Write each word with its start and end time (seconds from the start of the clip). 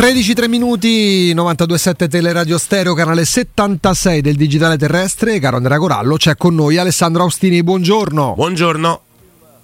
13 0.00 0.48
minuti, 0.48 1.34
92.7 1.34 2.08
Teleradio 2.08 2.56
Stereo, 2.56 2.94
canale 2.94 3.26
76 3.26 4.22
del 4.22 4.34
Digitale 4.34 4.78
Terrestre. 4.78 5.38
Caro 5.38 5.58
Andrea 5.58 5.76
Corallo, 5.76 6.16
c'è 6.16 6.36
con 6.36 6.54
noi 6.54 6.78
Alessandro 6.78 7.24
Austini, 7.24 7.62
buongiorno. 7.62 8.32
Buongiorno. 8.32 9.00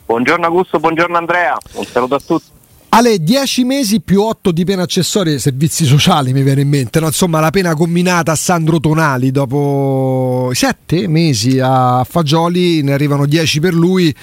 Buongiorno 0.04 0.44
Augusto, 0.44 0.78
buongiorno 0.78 1.16
Andrea, 1.16 1.56
un 1.76 1.84
saluto 1.86 2.16
a 2.16 2.20
tutti. 2.20 2.55
Ale, 2.88 3.18
10 3.22 3.64
mesi 3.64 4.00
più 4.00 4.22
8 4.22 4.52
di 4.52 4.64
pena 4.64 4.82
accessoria 4.82 5.34
e 5.34 5.38
servizi 5.38 5.84
sociali 5.84 6.32
mi 6.32 6.42
viene 6.42 6.62
in 6.62 6.68
mente, 6.68 6.98
no? 6.98 7.06
insomma 7.06 7.40
la 7.40 7.50
pena 7.50 7.74
combinata 7.74 8.32
a 8.32 8.36
Sandro 8.36 8.80
Tonali 8.80 9.30
dopo 9.30 10.50
7 10.54 11.06
mesi 11.06 11.58
a 11.60 12.06
Fagioli, 12.08 12.82
ne 12.82 12.92
arrivano 12.92 13.26
10 13.26 13.60
per 13.60 13.74
lui, 13.74 14.14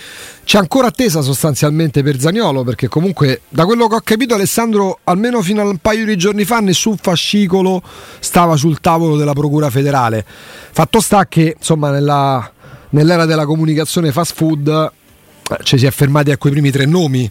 c'è 0.43 0.57
ancora 0.57 0.87
attesa 0.87 1.21
sostanzialmente 1.21 2.01
per 2.01 2.19
Zagnolo 2.19 2.63
perché 2.63 2.87
comunque 2.87 3.41
da 3.49 3.65
quello 3.65 3.87
che 3.87 3.95
ho 3.95 4.01
capito 4.01 4.33
Alessandro 4.33 4.99
almeno 5.03 5.41
fino 5.43 5.61
a 5.61 5.65
un 5.65 5.77
paio 5.77 6.05
di 6.05 6.17
giorni 6.17 6.43
fa 6.43 6.59
nessun 6.59 6.97
fascicolo 6.97 7.83
stava 8.19 8.55
sul 8.55 8.79
tavolo 8.79 9.17
della 9.17 9.33
Procura 9.33 9.69
federale. 9.69 10.25
Fatto 10.71 10.99
sta 10.99 11.27
che 11.27 11.55
insomma 11.57 11.91
nella, 11.91 12.51
nell'era 12.89 13.25
della 13.25 13.45
comunicazione 13.45 14.11
fast 14.11 14.33
food 14.33 14.67
eh, 14.67 15.57
ci 15.63 15.77
si 15.77 15.85
è 15.85 15.91
fermati 15.91 16.31
a 16.31 16.37
quei 16.37 16.53
primi 16.53 16.71
tre 16.71 16.85
nomi 16.85 17.29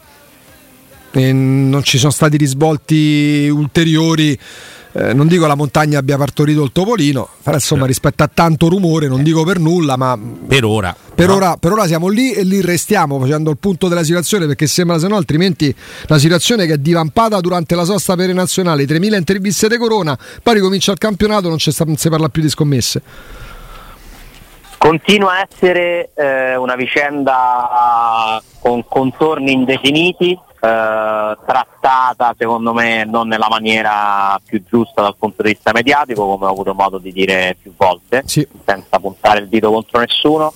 e 1.13 1.33
non 1.33 1.83
ci 1.83 1.99
sono 1.99 2.11
stati 2.11 2.37
risvolti 2.37 3.49
ulteriori. 3.53 4.39
Eh, 4.95 5.15
non 5.15 5.27
dico 5.27 5.47
la 5.47 5.55
montagna 5.55 5.99
abbia 5.99 6.19
partorito 6.19 6.63
il 6.63 6.71
topolino, 6.71 7.27
però 7.43 7.57
insomma 7.57 7.87
rispetto 7.87 8.23
a 8.23 8.31
tanto 8.33 8.69
rumore, 8.69 9.09
non 9.09 9.23
dico 9.23 9.43
per 9.43 9.59
nulla, 9.59 9.97
ma 9.97 10.19
per 10.47 10.65
ora, 10.65 10.95
per, 11.15 11.29
no. 11.29 11.37
ora, 11.37 11.57
per 11.57 11.73
ora 11.73 11.87
siamo 11.87 12.09
lì 12.09 12.33
e 12.33 12.45
lì 12.45 12.61
restiamo 12.61 13.19
facendo 13.19 13.51
il 13.51 13.57
punto 13.57 13.89
della 13.89 14.05
situazione 14.05 14.47
perché 14.47 14.67
sembra 14.67 14.99
se 14.99 15.09
no 15.09 15.17
altrimenti 15.17 15.75
la 16.09 16.19
situazione 16.19 16.67
che 16.67 16.75
è 16.75 16.77
divampata 16.77 17.41
durante 17.41 17.75
la 17.75 17.85
sosta 17.85 18.17
per 18.17 18.29
i 18.29 18.35
nazionali, 18.35 18.85
3.000 18.85 19.17
interviste 19.17 19.69
di 19.69 19.79
Corona, 19.79 20.19
poi 20.43 20.55
ricomincia 20.55 20.93
il 20.93 20.99
campionato, 20.99 21.49
non, 21.49 21.57
non 21.59 21.97
si 21.97 22.09
parla 22.11 22.29
più 22.29 22.43
di 22.43 22.51
scommesse. 22.51 23.03
Continua 24.77 25.39
a 25.39 25.49
essere 25.49 26.11
eh, 26.15 26.57
una 26.57 26.75
vicenda 26.75 28.43
con 28.61 28.85
contorni 28.87 29.53
indefiniti, 29.53 30.37
eh, 30.65 31.37
trattata 31.45 32.37
secondo 32.39 32.73
me 32.73 33.05
non 33.05 33.27
nella 33.27 33.49
maniera 33.49 34.41
più 34.45 34.63
giusta 34.65 35.03
dal 35.03 35.17
punto 35.17 35.43
di 35.43 35.51
vista 35.51 35.73
mediatico, 35.73 36.25
come 36.25 36.47
ho 36.47 36.51
avuto 36.51 36.73
modo 36.73 36.99
di 36.99 37.13
dire 37.13 37.57
più 37.61 37.75
volte, 37.77 38.23
sì. 38.27 38.47
senza 38.65 39.01
puntare 39.01 39.41
il 39.41 39.49
dito 39.49 39.73
contro 39.73 39.99
nessuno, 39.99 40.53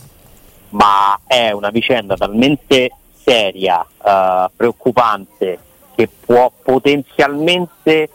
ma 0.71 1.19
è 1.27 1.51
una 1.51 1.71
vicenda 1.71 2.15
talmente 2.15 2.93
seria, 3.15 3.85
eh, 3.85 4.51
preoccupante, 4.55 5.59
che 5.97 6.09
può 6.25 6.53
potenzialmente 6.63 8.09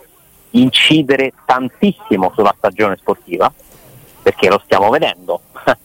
incidere 0.52 1.34
tantissimo 1.46 2.32
sulla 2.34 2.54
stagione 2.56 2.96
sportiva, 2.96 3.52
perché 4.22 4.48
lo 4.48 4.62
stiamo 4.64 4.90
vedendo. 4.90 5.42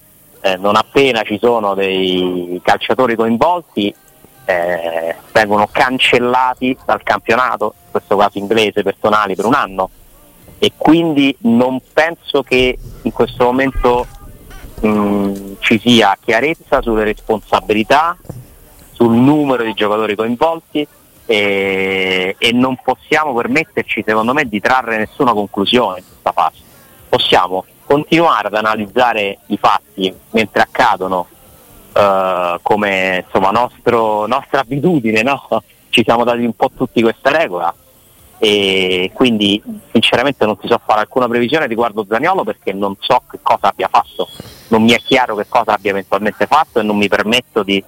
eh, 0.40 0.56
non 0.56 0.76
appena 0.76 1.24
ci 1.24 1.38
sono 1.40 1.74
dei 1.74 2.60
calciatori 2.62 3.16
coinvolti, 3.16 3.92
eh, 4.46 5.14
vengono 5.32 5.68
cancellati 5.70 6.76
dal 6.84 7.02
campionato, 7.02 7.74
in 7.84 7.90
questo 7.90 8.16
caso 8.16 8.38
inglese, 8.38 8.82
personali 8.82 9.34
per 9.34 9.44
un 9.44 9.54
anno 9.54 9.90
e 10.58 10.72
quindi 10.76 11.36
non 11.40 11.80
penso 11.92 12.42
che 12.42 12.78
in 13.02 13.12
questo 13.12 13.44
momento 13.44 14.06
mh, 14.80 15.56
ci 15.58 15.78
sia 15.78 16.16
chiarezza 16.18 16.80
sulle 16.80 17.04
responsabilità, 17.04 18.16
sul 18.92 19.12
numero 19.12 19.64
di 19.64 19.74
giocatori 19.74 20.14
coinvolti 20.14 20.86
e, 21.26 22.36
e 22.38 22.52
non 22.52 22.78
possiamo 22.82 23.34
permetterci 23.34 24.02
secondo 24.06 24.32
me 24.32 24.46
di 24.46 24.60
trarre 24.60 24.96
nessuna 24.96 25.32
conclusione 25.32 25.98
in 25.98 26.04
questa 26.06 26.32
fase. 26.32 26.62
Possiamo 27.08 27.64
continuare 27.84 28.48
ad 28.48 28.54
analizzare 28.54 29.38
i 29.46 29.58
fatti 29.58 30.12
mentre 30.30 30.62
accadono 30.62 31.26
uh, 31.96 32.58
come 32.62 33.24
insomma, 33.24 33.50
nostro, 33.50 34.26
nostra 34.26 34.60
abitudine, 34.60 35.22
no? 35.22 35.46
ci 35.88 36.02
siamo 36.04 36.24
dati 36.24 36.44
un 36.44 36.52
po' 36.52 36.70
tutti 36.76 37.00
questa 37.00 37.30
regola 37.30 37.74
e 38.38 39.10
quindi 39.14 39.62
sinceramente 39.92 40.44
non 40.44 40.58
ti 40.58 40.68
so 40.68 40.78
fare 40.84 41.00
alcuna 41.00 41.26
previsione 41.26 41.66
riguardo 41.66 42.04
Zaniolo 42.06 42.44
perché 42.44 42.74
non 42.74 42.94
so 42.98 43.22
che 43.30 43.38
cosa 43.40 43.68
abbia 43.68 43.88
fatto, 43.88 44.28
non 44.68 44.82
mi 44.82 44.92
è 44.92 44.98
chiaro 44.98 45.34
che 45.36 45.46
cosa 45.48 45.72
abbia 45.72 45.92
eventualmente 45.92 46.46
fatto 46.46 46.78
e 46.78 46.82
non 46.82 46.98
mi 46.98 47.08
permetto 47.08 47.62
di, 47.62 47.82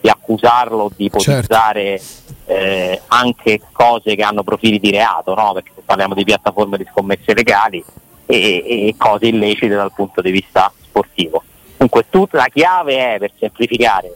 di 0.00 0.08
accusarlo 0.08 0.90
di 0.96 1.04
ipotizzare 1.04 2.00
certo. 2.00 2.52
eh, 2.52 3.02
anche 3.06 3.60
cose 3.70 4.16
che 4.16 4.22
hanno 4.22 4.42
profili 4.42 4.80
di 4.80 4.90
reato, 4.90 5.32
no? 5.34 5.52
perché 5.52 5.70
parliamo 5.84 6.14
di 6.14 6.24
piattaforme 6.24 6.76
di 6.76 6.86
scommesse 6.90 7.32
legali 7.32 7.84
e, 8.26 8.88
e 8.88 8.94
cose 8.98 9.26
illecite 9.26 9.76
dal 9.76 9.92
punto 9.92 10.20
di 10.20 10.32
vista 10.32 10.72
sportivo. 10.82 11.44
Comunque 11.84 12.08
tutta 12.08 12.38
la 12.38 12.48
chiave 12.50 13.14
è 13.14 13.18
per 13.18 13.32
semplificare 13.38 14.14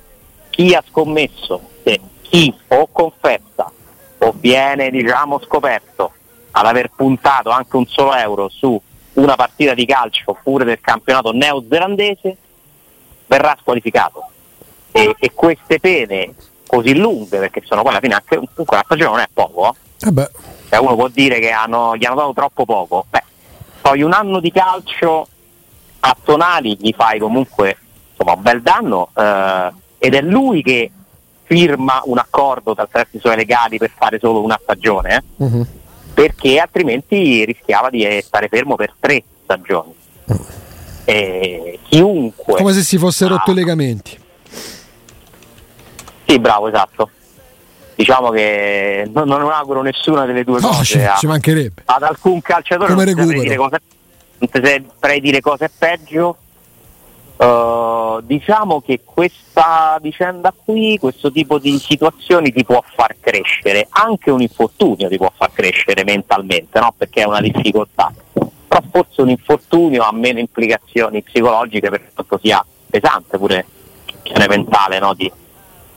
chi 0.49 0.75
ha 0.75 0.83
scommesso, 0.89 1.61
se 1.85 2.01
chi 2.23 2.53
o 2.69 2.89
confessa 2.91 3.71
o 4.19 4.35
viene 4.35 4.91
diciamo 4.91 5.39
scoperto 5.41 6.13
ad 6.53 6.65
aver 6.65 6.91
puntato 6.97 7.51
anche 7.51 7.77
un 7.77 7.87
solo 7.87 8.15
euro 8.15 8.49
su 8.49 8.81
una 9.15 9.37
partita 9.37 9.75
di 9.75 9.85
calcio 9.85 10.31
oppure 10.31 10.65
del 10.65 10.81
campionato 10.81 11.33
neozelandese 11.33 12.37
verrà 13.27 13.55
squalificato. 13.61 14.25
E, 14.91 15.15
e 15.19 15.33
queste 15.35 15.79
pene 15.79 16.35
così 16.67 16.97
lunghe 16.97 17.39
perché 17.39 17.61
sono 17.67 17.83
poi 17.83 17.91
alla 17.91 18.01
fine 18.01 18.15
anche 18.15 18.37
comunque 18.37 18.77
la 18.77 18.83
stagione 18.85 19.11
non 19.11 19.21
è 19.21 19.29
poco 19.31 19.69
eh? 19.69 20.31
Cioè 20.71 20.79
uno 20.79 20.95
può 20.95 21.09
dire 21.09 21.39
che 21.39 21.51
hanno, 21.51 21.97
gli 21.97 22.05
hanno 22.07 22.17
dato 22.17 22.33
troppo 22.33 22.65
poco. 22.65 23.05
Beh 23.11 23.23
poi 23.81 24.03
un 24.03 24.13
anno 24.13 24.41
di 24.41 24.53
calcio 24.53 25.29
a 26.09 26.17
Tonali 26.23 26.77
gli 26.81 26.95
fai 26.97 27.19
comunque 27.19 27.77
insomma, 28.11 28.37
un 28.37 28.43
bel 28.43 28.63
danno 28.63 29.11
eh, 29.15 29.73
ed 29.99 30.15
è 30.15 30.23
lui 30.23 30.63
che 30.63 30.91
firma 31.45 32.01
un 32.05 32.19
accordo 32.19 32.75
tra 32.75 32.89
i 33.11 33.19
suoi 33.19 33.37
legali 33.37 33.79
per 33.79 33.91
fare 33.97 34.19
solo 34.19 34.43
una 34.43 34.59
stagione 34.61 35.17
eh? 35.17 35.23
uh-huh. 35.37 35.67
perché 36.15 36.59
altrimenti 36.59 37.45
rischiava 37.45 37.91
di 37.91 38.07
stare 38.23 38.49
fermo 38.49 38.75
per 38.77 38.95
tre 38.99 39.23
stagioni 39.45 39.95
uh-huh. 40.25 40.47
e 41.05 41.79
chiunque 41.89 42.55
come 42.55 42.73
se 42.73 42.83
si 42.83 42.99
fosse 42.99 43.27
rotto 43.27 43.51
i 43.51 43.55
legamenti 43.55 44.19
sì 46.27 46.39
bravo 46.39 46.69
esatto 46.69 47.11
diciamo 47.95 48.31
che 48.31 49.11
non, 49.13 49.27
non 49.27 49.51
auguro 49.51 49.83
nessuna 49.83 50.25
delle 50.25 50.45
due 50.45 50.61
no, 50.61 50.69
cose 50.69 50.85
ci, 50.85 51.03
a, 51.03 51.17
ci 51.17 51.27
mancherebbe 51.27 51.83
ad 51.87 52.03
alcun 52.03 52.41
calciatore 52.41 52.93
come 52.93 53.05
non 53.05 53.15
recupero 53.15 53.41
dire 53.41 53.57
cosa 53.57 53.79
saprei 54.47 55.21
dire 55.21 55.41
cosa 55.41 55.65
è 55.65 55.71
peggio. 55.77 56.37
Uh, 57.37 58.21
diciamo 58.23 58.81
che 58.81 59.03
questa 59.05 59.97
vicenda 60.03 60.53
qui, 60.53 60.99
questo 60.99 61.31
tipo 61.31 61.59
di 61.61 61.79
situazioni 61.79 62.51
ti 62.51 62.65
può 62.65 62.83
far 62.85 63.15
crescere, 63.21 63.87
anche 63.91 64.33
un 64.33 64.41
infortunio 64.41 65.09
ti 65.09 65.17
può 65.17 65.31
far 65.37 65.53
crescere 65.53 66.03
mentalmente, 66.03 66.81
no? 66.81 66.93
perché 66.97 67.23
è 67.23 67.27
una 67.27 67.41
difficoltà. 67.41 68.13
Però 68.33 68.83
forse 68.91 69.23
un 69.23 69.29
infortunio 69.29 70.03
ha 70.03 70.13
meno 70.13 70.41
implicazioni 70.41 71.23
psicologiche 71.23 71.89
per 71.89 72.11
quanto 72.13 72.41
sia 72.43 72.65
pesante 72.91 73.39
pure 73.39 73.65
mentale 74.49 74.99
no? 74.99 75.15
di, 75.15 75.31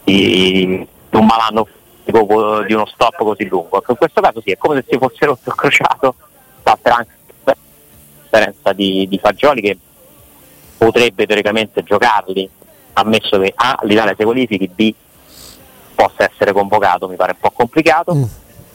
di, 0.04 0.88
un 1.10 1.26
malanno 1.26 1.68
di 2.04 2.74
uno 2.74 2.86
stop 2.86 3.16
così 3.18 3.48
lungo. 3.48 3.84
In 3.88 3.96
questo 3.96 4.22
caso 4.22 4.42
sì, 4.42 4.52
è 4.52 4.58
come 4.58 4.76
se 4.76 4.86
si 4.90 4.98
fosse 4.98 5.26
rotto 5.26 5.50
il 5.50 5.56
crociato, 5.56 6.16
anche 6.64 7.12
differenza 8.32 8.72
di, 8.72 9.08
di 9.10 9.20
Fagioli 9.20 9.62
che 9.62 9.78
potrebbe 10.78 11.28
teoricamente 11.28 11.84
giocarli, 11.84 12.50
ammesso 12.94 13.38
che 13.40 13.52
A 13.54 13.78
l'Italia 13.84 14.16
si 14.18 14.24
qualifichi, 14.24 14.68
B 14.68 14.94
possa 15.94 16.24
essere 16.24 16.54
convocato, 16.54 17.08
mi 17.10 17.18
pare 17.18 17.34
un 17.34 17.40
po' 17.40 17.52
complicato. 17.52 18.16
Mm. 18.16 18.24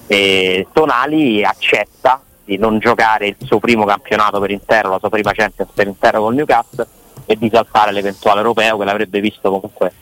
E 0.09 0.67
Tonali 0.73 1.43
accetta 1.43 2.21
di 2.45 2.59
non 2.59 2.79
giocare 2.79 3.27
il 3.27 3.37
suo 3.41 3.59
primo 3.59 3.85
campionato 3.85 4.39
per 4.39 4.51
intero, 4.51 4.91
la 4.91 4.99
sua 4.99 5.09
prima 5.09 5.33
Champions 5.33 5.71
per 5.75 5.89
intero 5.89 6.21
col 6.21 6.35
Newcastle 6.35 6.87
e 7.25 7.37
di 7.37 7.51
saltare 7.53 7.91
l'eventuale 7.91 8.39
europeo 8.39 8.79
che 8.79 8.85
l'avrebbe 8.85 9.19
visto 9.19 9.51
comunque 9.51 9.93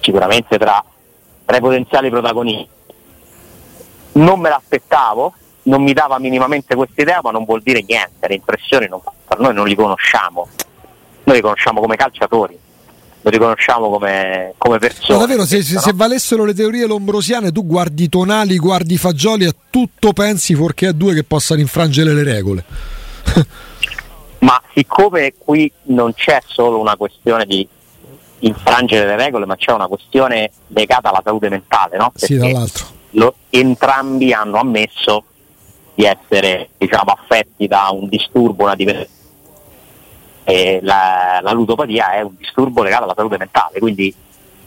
sicuramente 0.00 0.58
tra, 0.58 0.82
tra 1.44 1.56
i 1.56 1.60
potenziali 1.60 2.10
protagonisti. 2.10 2.80
Non 4.14 4.40
me 4.40 4.48
l'aspettavo, 4.48 5.32
non 5.64 5.82
mi 5.82 5.92
dava 5.92 6.18
minimamente 6.18 6.74
questa 6.74 7.02
idea, 7.02 7.20
ma 7.22 7.30
non 7.30 7.44
vuol 7.44 7.62
dire 7.62 7.84
niente, 7.86 8.26
le 8.26 8.34
impressioni 8.34 8.88
non, 8.88 9.00
per 9.26 9.38
noi 9.38 9.54
non 9.54 9.66
li 9.66 9.74
conosciamo, 9.74 10.48
noi 11.24 11.36
li 11.36 11.42
conosciamo 11.42 11.80
come 11.80 11.96
calciatori, 11.96 12.58
lo 13.20 13.30
riconosciamo 13.30 13.88
come, 13.90 14.54
come 14.58 14.78
persone. 14.78 15.18
Ma 15.18 15.24
davvero, 15.24 15.44
se, 15.44 15.62
se, 15.62 15.78
se, 15.78 15.92
valessero 15.94 16.44
le 16.44 16.54
teorie 16.54 16.86
lombrosiane, 16.86 17.52
tu 17.52 17.64
guardi 17.64 18.08
tonali, 18.08 18.56
guardi 18.58 18.96
fagioli 18.96 19.44
e 19.44 19.54
tutto 19.70 20.12
pensi 20.12 20.54
fuorché 20.54 20.88
a 20.88 20.92
due 20.92 21.14
che 21.14 21.22
possano 21.22 21.60
infrangere 21.60 22.12
le 22.12 22.24
regole. 22.24 22.64
ma 24.40 24.60
siccome 24.74 25.34
qui 25.38 25.70
non 25.84 26.12
c'è 26.14 26.42
solo 26.44 26.80
una 26.80 26.96
questione 26.96 27.44
di 27.46 27.66
infrangere 28.40 29.06
le 29.06 29.16
regole, 29.16 29.46
ma 29.46 29.56
c'è 29.56 29.72
una 29.72 29.86
questione 29.86 30.50
legata 30.68 31.10
alla 31.10 31.22
salute 31.24 31.48
mentale, 31.48 31.96
no? 31.96 32.10
Perché 32.10 32.26
sì, 32.26 32.36
dall'altro. 32.36 32.86
Lo, 33.10 33.34
entrambi 33.50 34.32
hanno 34.32 34.58
ammesso 34.58 35.24
di 36.02 36.04
essere 36.04 36.70
diciamo, 36.76 37.12
affetti 37.12 37.68
da 37.68 37.88
un 37.92 38.08
disturbo, 38.08 38.64
una 38.64 38.74
dipendenza. 38.74 39.20
La, 40.82 41.38
la 41.40 41.52
ludopatia 41.52 42.12
è 42.12 42.20
un 42.22 42.34
disturbo 42.36 42.82
legato 42.82 43.04
alla 43.04 43.14
salute 43.14 43.38
mentale, 43.38 43.78
quindi 43.78 44.12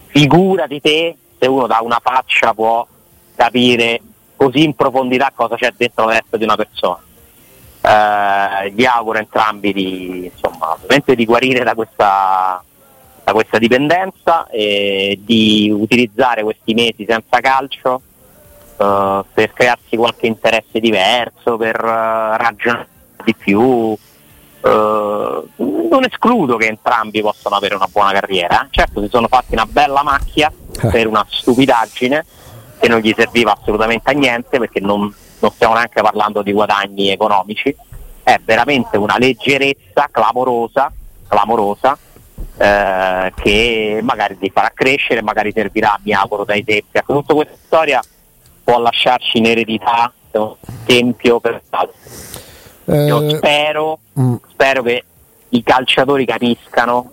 figura 0.07 0.65
di 0.67 0.79
te 0.79 1.15
se 1.37 1.47
uno 1.47 1.67
da 1.67 1.79
una 1.81 1.99
faccia 2.01 2.53
può 2.53 2.87
capire 3.35 3.99
così 4.37 4.63
in 4.63 4.73
profondità 4.73 5.31
cosa 5.35 5.55
c'è 5.55 5.73
dentro 5.75 6.05
la 6.05 6.13
testa 6.13 6.37
di 6.37 6.43
una 6.45 6.55
persona. 6.55 7.03
Eh, 7.81 8.71
gli 8.71 8.85
auguro 8.85 9.19
entrambi 9.19 9.73
di, 9.73 10.31
insomma, 10.33 10.77
di 11.03 11.25
guarire 11.25 11.63
da 11.63 11.75
questa, 11.75 12.63
da 13.23 13.33
questa 13.33 13.57
dipendenza 13.57 14.47
e 14.47 15.19
di 15.21 15.69
utilizzare 15.69 16.43
questi 16.43 16.73
mesi 16.73 17.05
senza 17.07 17.41
calcio 17.41 18.01
uh, 18.77 19.25
per 19.33 19.53
crearsi 19.53 19.95
qualche 19.95 20.27
interesse 20.27 20.79
diverso, 20.79 21.57
per 21.57 21.81
uh, 21.83 22.35
ragionare 22.37 22.87
di 23.23 23.35
più. 23.35 23.61
Uh, 23.61 23.97
non 25.57 26.03
escludo 26.03 26.57
che 26.57 26.65
entrambi 26.65 27.21
possano 27.21 27.55
avere 27.55 27.75
una 27.75 27.87
buona 27.91 28.11
carriera. 28.11 28.67
Certo, 28.69 29.01
si 29.01 29.09
sono 29.09 29.27
fatti 29.27 29.53
una 29.53 29.65
bella 29.65 30.03
macchia 30.03 30.51
per 30.89 31.07
una 31.07 31.25
stupidaggine 31.27 32.25
che 32.79 32.87
non 32.87 32.99
gli 32.99 33.13
serviva 33.15 33.55
assolutamente 33.57 34.09
a 34.09 34.13
niente 34.13 34.59
perché 34.59 34.79
non, 34.79 35.13
non 35.39 35.51
stiamo 35.51 35.73
neanche 35.73 36.01
parlando 36.01 36.41
di 36.41 36.51
guadagni 36.51 37.09
economici, 37.09 37.75
è 38.23 38.39
veramente 38.43 38.97
una 38.97 39.17
leggerezza 39.17 40.09
clamorosa, 40.11 40.91
clamorosa 41.27 41.97
eh, 42.57 43.33
che 43.35 43.99
magari 44.01 44.37
ti 44.37 44.49
farà 44.49 44.71
crescere, 44.73 45.21
magari 45.21 45.51
servirà, 45.51 45.99
mi 46.03 46.13
auguro, 46.13 46.43
dai 46.43 46.63
tempi. 46.63 46.97
Ecco, 46.97 47.13
tutta 47.13 47.33
questa 47.33 47.55
storia 47.65 48.01
può 48.65 48.79
lasciarci 48.79 49.37
in 49.37 49.45
eredità 49.45 50.11
un 50.31 50.55
esempio 50.85 51.39
per 51.39 51.61
l'altro. 51.69 51.95
Eh, 52.85 53.05
Io 53.05 53.29
spero, 53.37 53.99
mm. 54.19 54.35
spero 54.49 54.83
che 54.83 55.03
i 55.49 55.63
calciatori 55.63 56.25
capiscano 56.25 57.11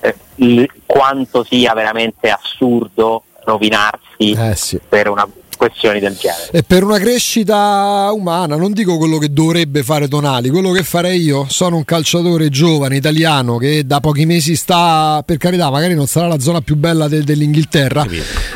eh, 0.00 0.14
il, 0.36 0.70
quanto 0.84 1.44
sia 1.44 1.72
veramente 1.72 2.28
assurdo 2.28 3.22
rovinarsi 3.44 4.32
eh 4.32 4.54
sì. 4.54 4.78
per 4.86 5.08
una 5.08 5.26
questioni 5.56 6.00
del 6.00 6.16
genere. 6.16 6.50
E 6.52 6.62
per 6.62 6.84
una 6.84 6.98
crescita 6.98 8.10
umana, 8.12 8.56
non 8.56 8.72
dico 8.72 8.96
quello 8.98 9.18
che 9.18 9.32
dovrebbe 9.32 9.82
fare 9.82 10.08
Tonali, 10.08 10.50
quello 10.50 10.70
che 10.70 10.82
farei 10.82 11.20
io, 11.20 11.46
sono 11.48 11.76
un 11.76 11.84
calciatore 11.84 12.48
giovane 12.48 12.96
italiano 12.96 13.56
che 13.56 13.84
da 13.86 14.00
pochi 14.00 14.26
mesi 14.26 14.54
sta, 14.56 15.22
per 15.24 15.36
carità, 15.36 15.70
magari 15.70 15.94
non 15.94 16.06
sarà 16.06 16.26
la 16.28 16.38
zona 16.38 16.60
più 16.60 16.76
bella 16.76 17.08
de- 17.08 17.24
dell'Inghilterra. 17.24 18.06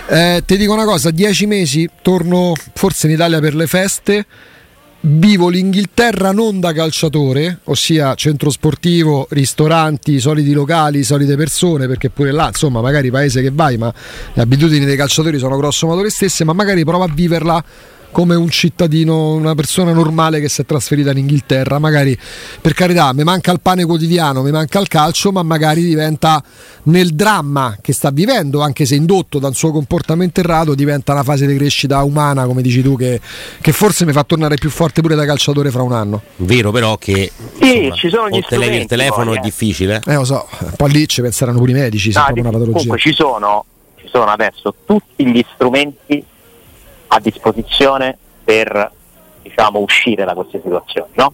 Eh, 0.09 0.43
ti 0.47 0.57
dico 0.57 0.73
una 0.73 0.85
cosa, 0.85 1.11
dieci 1.11 1.47
mesi 1.47 1.89
torno 2.03 2.55
forse 2.75 3.07
in 3.07 3.15
Italia 3.15 3.41
per 3.41 3.55
le 3.55 3.67
feste 3.67 4.27
vivo 5.03 5.49
l'Inghilterra 5.49 6.33
non 6.33 6.61
da 6.61 6.73
calciatore, 6.73 7.61
ossia 7.65 8.15
centro 8.15 8.51
sportivo, 8.51 9.27
ristoranti, 9.31 10.21
soliti 10.21 10.53
locali, 10.53 11.03
solite 11.05 11.37
persone, 11.37 11.87
perché 11.87 12.11
pure 12.11 12.33
là, 12.33 12.49
insomma, 12.49 12.81
magari 12.81 13.11
paese 13.11 13.41
che 13.41 13.51
vai, 13.51 13.79
ma 13.79 13.93
le 14.35 14.43
abitudini 14.43 14.85
dei 14.85 14.97
calciatori 14.97 15.39
sono 15.39 15.57
grosso 15.57 15.87
modo 15.87 16.03
le 16.03 16.11
stesse, 16.11 16.45
ma 16.45 16.53
magari 16.53 16.85
prova 16.85 17.05
a 17.05 17.11
viverla 17.13 17.65
come 18.11 18.35
un 18.35 18.49
cittadino, 18.49 19.35
una 19.35 19.55
persona 19.55 19.93
normale 19.93 20.41
che 20.41 20.49
si 20.49 20.63
è 20.63 20.67
trasferita 20.67 21.11
in 21.11 21.19
Inghilterra. 21.19 21.79
Magari 21.79 22.19
per 22.61 22.75
carità 22.75 23.13
mi 23.13 23.23
manca 23.23 23.53
il 23.53 23.61
pane 23.61 23.85
quotidiano, 23.85 24.43
mi 24.43 24.51
manca 24.51 24.81
il 24.81 24.89
calcio, 24.89 25.33
ma 25.33 25.43
magari 25.43 25.83
diventa 25.83 26.43
nel 26.85 27.15
dramma 27.15 27.77
che 27.81 27.93
sta 27.93 28.11
vivendo, 28.11 28.61
anche 28.61 28.87
se 28.87 28.95
indotto 28.95 29.39
da 29.39 29.49
un 29.49 29.55
suo 29.55 29.71
comportamento 29.71 30.41
errato, 30.41 30.75
diventa 30.75 31.13
una 31.13 31.23
fase 31.23 31.47
di 31.47 31.57
crescita 31.57 32.03
umana, 32.03 32.47
come 32.47 32.63
dici 32.63 32.83
tu, 32.83 32.97
che, 32.97 33.21
che 33.61 33.73
forse 33.73 34.05
mi 34.05 34.13
fa 34.13 34.25
tornare 34.25 34.57
più 34.57 34.71
forte 34.71 35.01
pure 35.01 35.15
da 35.15 35.25
calciatore 35.25 35.71
fra 35.71 35.83
un 35.83 35.93
anno. 35.93 36.23
Vero 36.37 36.71
però 36.71 36.97
che 36.97 37.31
sì, 37.61 37.85
insomma, 37.85 37.95
ci 37.95 38.11
sono 38.11 38.29
gli 38.29 38.41
televi 38.47 38.77
il 38.77 38.87
telefono 38.87 39.27
poi, 39.27 39.37
è 39.37 39.39
eh. 39.39 39.43
difficile. 39.43 40.03
Eh 40.07 40.15
lo 40.15 40.25
so, 40.25 40.49
poi 40.77 40.91
lì 40.91 41.09
ci 41.09 41.21
penseranno 41.21 41.59
pure 41.59 41.71
i 41.71 41.75
medici, 41.75 42.13
no, 42.13 42.25
se 42.27 42.41
una 42.41 42.51
patologia. 42.51 42.73
Comunque 42.73 42.99
ci 42.99 43.13
sono, 43.13 43.65
ci 43.97 44.09
sono 44.11 44.31
adesso 44.31 44.75
tutti 44.85 45.27
gli 45.27 45.45
strumenti 45.55 46.25
a 47.13 47.21
disposizione 47.21 48.17
per 48.45 48.91
diciamo, 49.43 49.79
uscire 49.81 50.25
da 50.25 50.35
queste 50.35 50.61
situazioni. 50.63 51.11
No? 51.15 51.33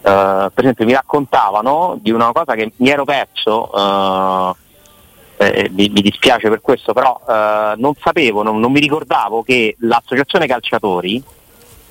Uh, 0.00 0.50
per 0.52 0.64
esempio 0.64 0.84
mi 0.84 0.94
raccontavano 0.94 1.96
di 2.00 2.10
una 2.10 2.32
cosa 2.32 2.54
che 2.54 2.72
mi 2.76 2.88
ero 2.88 3.04
perso, 3.04 3.70
uh, 3.72 4.54
eh, 5.36 5.70
mi, 5.72 5.88
mi, 5.90 6.00
dispiace 6.00 6.48
per 6.48 6.60
questo, 6.60 6.92
però 6.92 7.20
uh, 7.24 7.78
non 7.80 7.92
sapevo, 8.00 8.42
non, 8.42 8.58
non, 8.58 8.72
mi 8.72 8.80
ricordavo 8.80 9.42
che 9.42 9.76
l'associazione 9.78 10.46
calciatori 10.46 11.22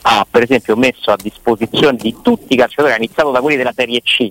ha 0.03 0.25
per 0.29 0.43
esempio 0.43 0.75
messo 0.75 1.11
a 1.11 1.15
disposizione 1.15 1.95
di 1.97 2.17
tutti 2.21 2.53
i 2.53 2.57
calciatori, 2.57 2.93
ha 2.93 2.97
iniziato 2.97 3.31
da 3.31 3.39
quelli 3.39 3.55
della 3.55 3.73
Serie 3.73 4.01
C, 4.01 4.29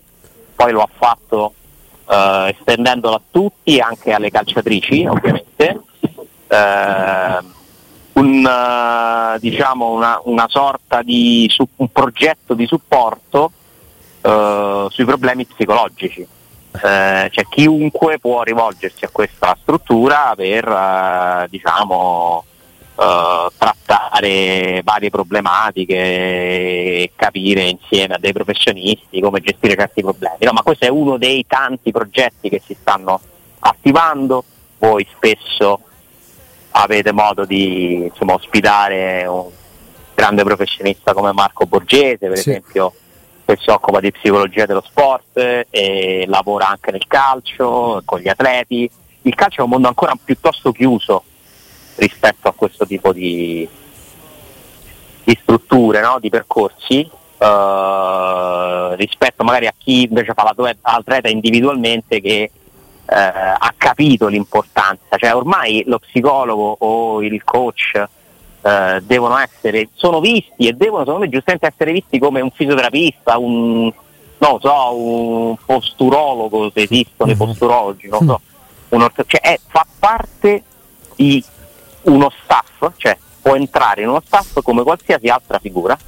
poi 0.54 0.72
lo 0.72 0.82
ha 0.82 0.88
fatto 0.92 1.54
estendendolo 2.10 3.14
a 3.14 3.20
tutti, 3.31 3.78
anche 3.78 4.10
alle 4.12 4.31
calciatrici 4.31 5.06
ovviamente 5.06 5.81
un, 8.20 8.44
uh, 8.44 9.38
diciamo 9.38 9.90
una, 9.90 10.20
una, 10.25 10.46
sorta 10.49 11.02
di 11.02 11.50
un 11.76 11.90
progetto 11.90 12.55
di 12.55 12.67
supporto 12.67 13.50
uh, 14.20 14.88
sui 14.90 15.05
problemi 15.05 15.46
psicologici. 15.46 16.26
Uh, 16.72 17.28
cioè 17.31 17.44
chiunque 17.49 18.20
può 18.20 18.43
rivolgersi 18.43 19.05
a 19.05 19.08
questa 19.11 19.56
struttura 19.61 20.34
per 20.37 21.49
diciamo, 21.50 22.44
trattare 22.94 24.82
varie 24.84 25.08
problematiche 25.08 25.96
e 25.96 27.12
capire 27.16 27.62
insieme 27.62 28.14
a 28.14 28.19
dei 28.19 28.32
professionisti 28.34 29.20
come 29.20 29.40
gestire 29.40 29.75
certi 29.75 30.02
problemi. 30.02 30.37
No, 30.40 30.52
ma 30.52 30.62
questo 30.62 30.84
è 30.84 30.88
uno 30.88 31.16
dei 31.16 31.46
tanti 31.49 31.90
progetti 31.93 32.50
che 32.50 32.61
si 32.64 32.76
stanno 32.78 33.19
attivando. 33.61 34.44
Voi 34.78 35.06
spesso 35.16 35.81
avete 36.72 37.12
modo 37.12 37.44
di 37.44 37.94
insomma, 37.94 38.34
ospitare 38.34 39.26
un 39.26 39.49
grande 40.14 40.44
professionista 40.44 41.12
come 41.12 41.32
Marco 41.32 41.67
Borgese, 41.67 42.28
per 42.28 42.38
sì. 42.38 42.50
esempio, 42.50 42.93
che 43.44 43.56
si 43.61 43.70
occupa 43.70 44.00
di 44.00 44.12
psicologia 44.12 44.67
dello 44.67 44.82
sport 44.84 45.67
e 45.70 46.25
lavora 46.28 46.69
anche 46.69 46.90
nel 46.90 47.06
calcio, 47.06 48.02
con 48.05 48.20
gli 48.20 48.28
atleti. 48.28 48.90
Il 49.22 49.34
calcio 49.34 49.61
è 49.61 49.64
un 49.64 49.70
mondo 49.70 49.88
ancora 49.88 50.14
piuttosto 50.22 50.72
chiuso 50.72 51.25
rispetto 51.96 52.49
a 52.49 52.55
questo 52.55 52.87
tipo 52.87 53.12
di, 53.12 53.69
di 55.25 55.38
strutture, 55.43 56.00
no? 56.00 56.19
di 56.20 56.31
percorsi, 56.31 57.08
uh, 57.38 58.94
rispetto 58.94 59.44
magari 59.44 59.66
a 59.66 59.75
chi 59.76 60.04
invece 60.04 60.33
fa 60.33 60.44
l'atleta 60.44 61.28
individualmente 61.28 62.21
che 62.21 62.50
eh, 63.11 63.17
ha 63.17 63.75
capito 63.76 64.29
l'importanza, 64.29 65.17
cioè 65.17 65.35
ormai 65.35 65.83
lo 65.87 65.99
psicologo 65.99 66.76
o 66.79 67.23
il 67.23 67.43
coach 67.43 68.00
eh, 68.62 69.00
devono 69.02 69.37
essere, 69.38 69.88
sono 69.95 70.21
visti 70.21 70.69
e 70.69 70.75
devono 70.75 71.00
secondo 71.00 71.25
me 71.25 71.29
giustamente 71.29 71.67
essere 71.67 71.90
visti 71.90 72.21
come 72.21 72.40
un 72.40 72.52
fisioterapista, 72.52 73.37
un, 73.37 73.93
non 74.38 74.61
so, 74.61 74.97
un 74.97 75.57
posturologo, 75.64 76.71
se 76.73 76.83
esistono 76.83 77.33
i 77.33 77.35
mhm. 77.35 77.45
posturologi, 77.45 78.09
non 78.09 78.26
so, 78.26 78.40
uno, 78.90 79.11
cioè 79.26 79.40
è, 79.40 79.59
fa 79.67 79.85
parte 79.99 80.62
di 81.17 81.43
uno 82.02 82.31
staff, 82.45 82.93
cioè 82.97 83.19
può 83.43 83.57
entrare 83.57 84.02
in 84.02 84.09
uno 84.09 84.23
staff 84.25 84.62
come 84.62 84.85
qualsiasi 84.85 85.26
altra 85.26 85.59
figura 85.59 85.99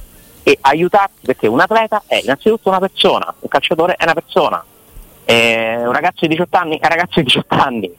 e 0.41 0.57
aiutarti 0.61 1.25
perché 1.25 1.47
un 1.47 1.59
atleta 1.59 2.03
è 2.05 2.21
innanzitutto 2.21 2.69
una 2.69 2.79
persona, 2.79 3.33
un 3.37 3.49
calciatore 3.49 3.95
è 3.95 4.03
una 4.03 4.13
persona, 4.13 4.63
eh, 5.25 5.85
un 5.85 5.91
ragazzo 5.91 6.25
di 6.25 6.29
18 6.29 6.57
anni, 6.57 6.79
un 6.81 6.89
ragazzo 6.89 7.19
di 7.19 7.23
18 7.23 7.55
anni 7.55 7.91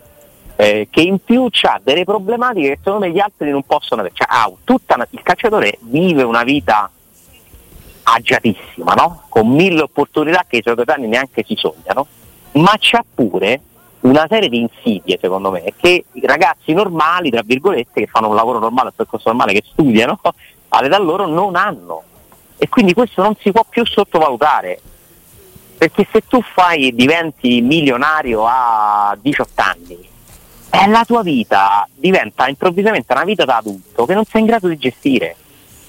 eh, 0.56 0.88
che 0.90 1.00
in 1.00 1.18
più 1.22 1.48
ha 1.62 1.80
delle 1.82 2.04
problematiche 2.04 2.68
che 2.68 2.78
secondo 2.82 3.06
me 3.06 3.12
gli 3.12 3.18
altri 3.18 3.50
non 3.50 3.62
possono 3.62 4.00
avere. 4.00 4.14
Cioè, 4.16 4.26
ah, 4.30 4.52
una, 4.94 5.06
il 5.10 5.22
calciatore 5.22 5.78
vive 5.80 6.22
una 6.22 6.44
vita 6.44 6.90
agiatissima, 8.04 8.94
no? 8.94 9.22
con 9.28 9.48
mille 9.48 9.82
opportunità 9.82 10.44
che 10.46 10.58
i 10.58 10.62
suoi 10.62 10.74
coetanei 10.74 11.08
neanche 11.08 11.44
si 11.46 11.56
sognano, 11.56 12.06
ma 12.52 12.74
c'ha 12.78 13.04
pure 13.14 13.60
una 14.00 14.26
serie 14.28 14.50
di 14.50 14.60
insidie, 14.60 15.18
secondo 15.20 15.50
me, 15.50 15.72
che 15.76 16.04
i 16.12 16.26
ragazzi 16.26 16.72
normali, 16.72 17.30
tra 17.30 17.42
virgolette, 17.42 18.02
che 18.02 18.06
fanno 18.06 18.28
un 18.28 18.34
lavoro 18.34 18.58
normale, 18.58 18.88
un 18.88 18.94
percorso 18.96 19.30
normale, 19.30 19.54
che 19.54 19.62
studiano, 19.64 20.20
all'età 20.68 20.98
loro 20.98 21.26
non 21.26 21.56
hanno. 21.56 22.02
E 22.56 22.68
quindi 22.68 22.92
questo 22.92 23.22
non 23.22 23.34
si 23.40 23.50
può 23.50 23.64
più 23.68 23.84
sottovalutare. 23.84 24.80
Perché 25.76 26.06
se 26.10 26.22
tu 26.26 26.40
fai 26.42 26.94
diventi 26.94 27.60
milionario 27.60 28.44
a 28.46 29.16
18 29.20 29.62
anni, 29.62 30.08
eh, 30.70 30.88
la 30.88 31.04
tua 31.04 31.22
vita 31.22 31.86
diventa 31.94 32.48
improvvisamente 32.48 33.12
una 33.12 33.24
vita 33.24 33.44
da 33.44 33.56
adulto 33.56 34.06
che 34.06 34.14
non 34.14 34.24
sei 34.24 34.40
in 34.40 34.46
grado 34.46 34.68
di 34.68 34.76
gestire. 34.78 35.36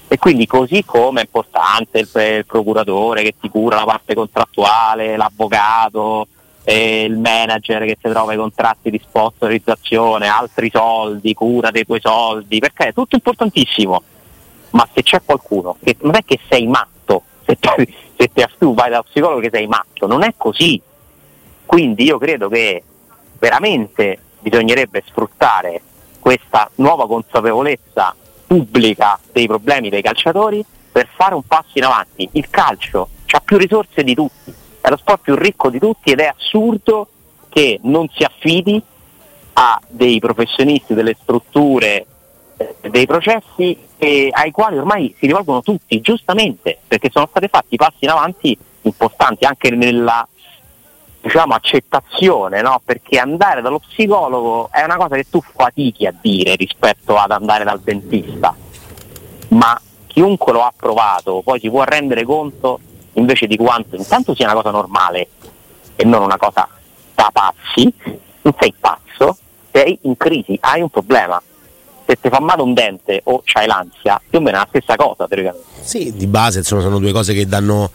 E 0.07 0.17
quindi 0.17 0.45
così 0.45 0.83
come 0.85 1.21
è 1.21 1.23
importante 1.23 1.99
il, 1.99 2.09
il 2.13 2.45
procuratore 2.45 3.23
che 3.23 3.35
ti 3.39 3.49
cura 3.49 3.77
la 3.77 3.85
parte 3.85 4.13
contrattuale, 4.13 5.17
l'avvocato, 5.17 6.27
il 6.65 7.17
manager 7.17 7.85
che 7.85 7.97
ti 8.01 8.09
trova 8.09 8.33
i 8.33 8.37
contratti 8.37 8.89
di 8.89 9.01
sponsorizzazione, 9.03 10.27
altri 10.27 10.69
soldi, 10.71 11.33
cura 11.33 11.71
dei 11.71 11.85
tuoi 11.85 12.01
soldi, 12.01 12.59
perché 12.59 12.87
è 12.87 12.93
tutto 12.93 13.15
importantissimo 13.15 14.03
ma 14.75 14.87
se 14.93 15.01
c'è 15.01 15.21
qualcuno 15.23 15.77
che 15.81 15.95
non 16.01 16.15
è 16.15 16.23
che 16.23 16.39
sei 16.49 16.67
matto, 16.67 16.89
se, 17.45 17.57
se 18.17 18.31
te, 18.33 18.47
tu 18.57 18.73
vai 18.73 18.89
dallo 18.89 19.03
psicologo 19.03 19.39
che 19.39 19.49
sei 19.51 19.67
matto, 19.67 20.07
non 20.07 20.23
è 20.23 20.33
così. 20.35 20.81
Quindi 21.65 22.03
io 22.03 22.17
credo 22.17 22.49
che 22.49 22.83
veramente 23.39 24.19
bisognerebbe 24.39 25.03
sfruttare 25.05 25.81
questa 26.19 26.69
nuova 26.75 27.07
consapevolezza 27.07 28.15
pubblica 28.47 29.19
dei 29.31 29.47
problemi 29.47 29.89
dei 29.89 30.01
calciatori 30.01 30.63
per 30.91 31.07
fare 31.13 31.35
un 31.35 31.43
passo 31.43 31.71
in 31.73 31.83
avanti. 31.83 32.27
Il 32.33 32.49
calcio 32.49 33.09
ha 33.31 33.39
più 33.41 33.57
risorse 33.57 34.03
di 34.03 34.15
tutti, 34.15 34.53
è 34.81 34.89
lo 34.89 34.97
sport 34.97 35.21
più 35.21 35.35
ricco 35.35 35.69
di 35.69 35.79
tutti 35.79 36.11
ed 36.11 36.19
è 36.19 36.31
assurdo 36.33 37.09
che 37.49 37.79
non 37.83 38.07
si 38.13 38.23
affidi 38.23 38.81
a 39.53 39.81
dei 39.87 40.19
professionisti 40.19 40.93
delle 40.93 41.15
strutture 41.21 42.05
dei 42.89 43.05
processi 43.05 43.77
eh, 43.97 44.29
ai 44.31 44.51
quali 44.51 44.77
ormai 44.77 45.13
si 45.17 45.25
rivolgono 45.25 45.61
tutti, 45.61 45.99
giustamente, 46.01 46.77
perché 46.87 47.09
sono 47.11 47.27
stati 47.29 47.47
fatti 47.47 47.75
passi 47.75 48.05
in 48.05 48.09
avanti 48.09 48.57
importanti 48.81 49.45
anche 49.45 49.71
nella 49.71 50.27
diciamo, 51.21 51.53
accettazione, 51.53 52.61
no? 52.61 52.79
perché 52.83 53.17
andare 53.17 53.61
dallo 53.61 53.79
psicologo 53.79 54.69
è 54.71 54.83
una 54.83 54.95
cosa 54.95 55.15
che 55.15 55.25
tu 55.29 55.41
fatichi 55.41 56.05
a 56.05 56.13
dire 56.19 56.55
rispetto 56.55 57.17
ad 57.17 57.31
andare 57.31 57.63
dal 57.63 57.79
dentista, 57.79 58.55
ma 59.49 59.79
chiunque 60.05 60.53
lo 60.53 60.61
ha 60.61 60.71
provato 60.75 61.41
poi 61.43 61.59
si 61.59 61.69
può 61.69 61.83
rendere 61.83 62.23
conto 62.23 62.79
invece 63.13 63.47
di 63.47 63.57
quanto 63.57 63.95
intanto 63.95 64.33
sia 64.33 64.45
una 64.45 64.55
cosa 64.55 64.71
normale 64.71 65.27
e 65.95 66.05
non 66.05 66.21
una 66.21 66.37
cosa 66.37 66.67
da 67.13 67.29
pazzi, 67.33 67.91
non 68.41 68.53
sei 68.59 68.73
pazzo, 68.79 69.37
sei 69.71 69.97
in 70.03 70.15
crisi, 70.17 70.57
hai 70.61 70.81
un 70.81 70.89
problema, 70.89 71.41
se 72.05 72.17
ti 72.21 72.29
fa 72.29 72.39
male 72.39 72.61
un 72.61 72.73
dente 72.73 73.21
o 73.25 73.41
c'hai 73.43 73.65
l'ansia, 73.67 74.21
più 74.27 74.39
o 74.39 74.41
meno 74.41 74.57
è 74.57 74.59
la 74.59 74.67
stessa 74.69 74.95
cosa 74.95 75.27
teoricamente. 75.27 75.65
Sì, 75.81 76.13
di 76.15 76.27
base 76.27 76.59
insomma, 76.59 76.81
sono 76.81 76.99
due 76.99 77.11
cose 77.11 77.33
che, 77.33 77.45
danno, 77.45 77.91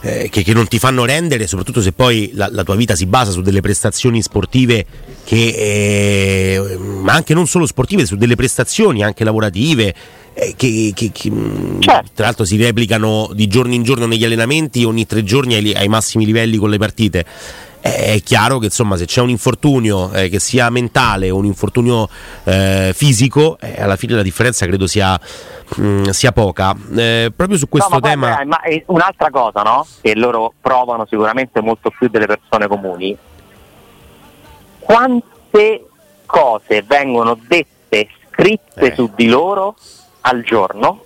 eh, 0.00 0.28
che, 0.30 0.42
che, 0.42 0.52
non 0.52 0.68
ti 0.68 0.78
fanno 0.78 1.04
rendere, 1.04 1.46
soprattutto 1.46 1.82
se 1.82 1.92
poi 1.92 2.30
la, 2.34 2.48
la, 2.50 2.62
tua 2.62 2.74
vita 2.74 2.94
si 2.94 3.06
basa 3.06 3.30
su 3.30 3.42
delle 3.42 3.60
prestazioni 3.60 4.22
sportive 4.22 4.86
che, 5.24 6.54
eh, 6.56 6.78
ma 6.78 7.12
anche 7.12 7.34
non 7.34 7.46
solo 7.46 7.66
sportive, 7.66 8.06
su 8.06 8.16
delle 8.16 8.34
prestazioni 8.34 9.02
anche 9.02 9.24
lavorative. 9.24 9.94
Eh, 10.36 10.54
che, 10.56 10.92
che, 10.92 11.12
mm, 11.30 11.80
certo. 11.80 12.10
tra 12.14 12.24
l'altro 12.24 12.44
si 12.44 12.56
replicano 12.56 13.30
di 13.32 13.46
giorno 13.46 13.72
in 13.72 13.84
giorno 13.84 14.06
negli 14.06 14.24
allenamenti 14.24 14.82
ogni 14.82 15.06
tre 15.06 15.22
giorni 15.22 15.54
ai, 15.54 15.72
ai 15.74 15.86
massimi 15.86 16.24
livelli 16.24 16.56
con 16.56 16.70
le 16.70 16.78
partite 16.78 17.24
è 17.90 18.18
chiaro 18.22 18.58
che 18.58 18.66
insomma 18.66 18.96
se 18.96 19.04
c'è 19.04 19.20
un 19.20 19.28
infortunio 19.28 20.10
eh, 20.12 20.30
che 20.30 20.38
sia 20.38 20.70
mentale 20.70 21.28
o 21.28 21.36
un 21.36 21.44
infortunio 21.44 22.08
eh, 22.44 22.92
fisico, 22.94 23.58
eh, 23.60 23.82
alla 23.82 23.96
fine 23.96 24.14
la 24.14 24.22
differenza 24.22 24.64
credo 24.64 24.86
sia, 24.86 25.20
mh, 25.76 25.82
mm, 25.82 26.04
sia 26.04 26.32
poca. 26.32 26.74
Eh, 26.96 27.30
proprio 27.36 27.58
su 27.58 27.68
questo 27.68 27.90
no, 27.90 27.98
ma 28.00 28.08
tema... 28.08 28.36
Poi, 28.36 28.46
ma 28.46 28.58
un'altra 28.86 29.28
cosa 29.28 29.60
no? 29.60 29.86
che 30.00 30.14
loro 30.14 30.54
provano 30.58 31.04
sicuramente 31.06 31.60
molto 31.60 31.90
più 31.90 32.08
delle 32.08 32.24
persone 32.24 32.68
comuni, 32.68 33.14
quante 34.78 35.86
cose 36.24 36.82
vengono 36.86 37.38
dette, 37.46 38.08
scritte 38.30 38.92
Eh. 38.92 38.94
su 38.94 39.10
di 39.14 39.26
loro 39.26 39.76
al 40.22 40.42
giorno 40.42 41.02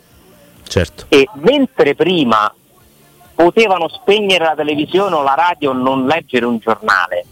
Certo. 0.62 1.06
e 1.08 1.28
mentre 1.40 1.96
prima 1.96 2.54
potevano 3.38 3.86
spegnere 3.88 4.42
la 4.42 4.56
televisione 4.56 5.14
o 5.14 5.22
la 5.22 5.34
radio 5.34 5.70
o 5.70 5.72
non 5.72 6.06
leggere 6.06 6.44
un 6.44 6.58
giornale. 6.58 7.24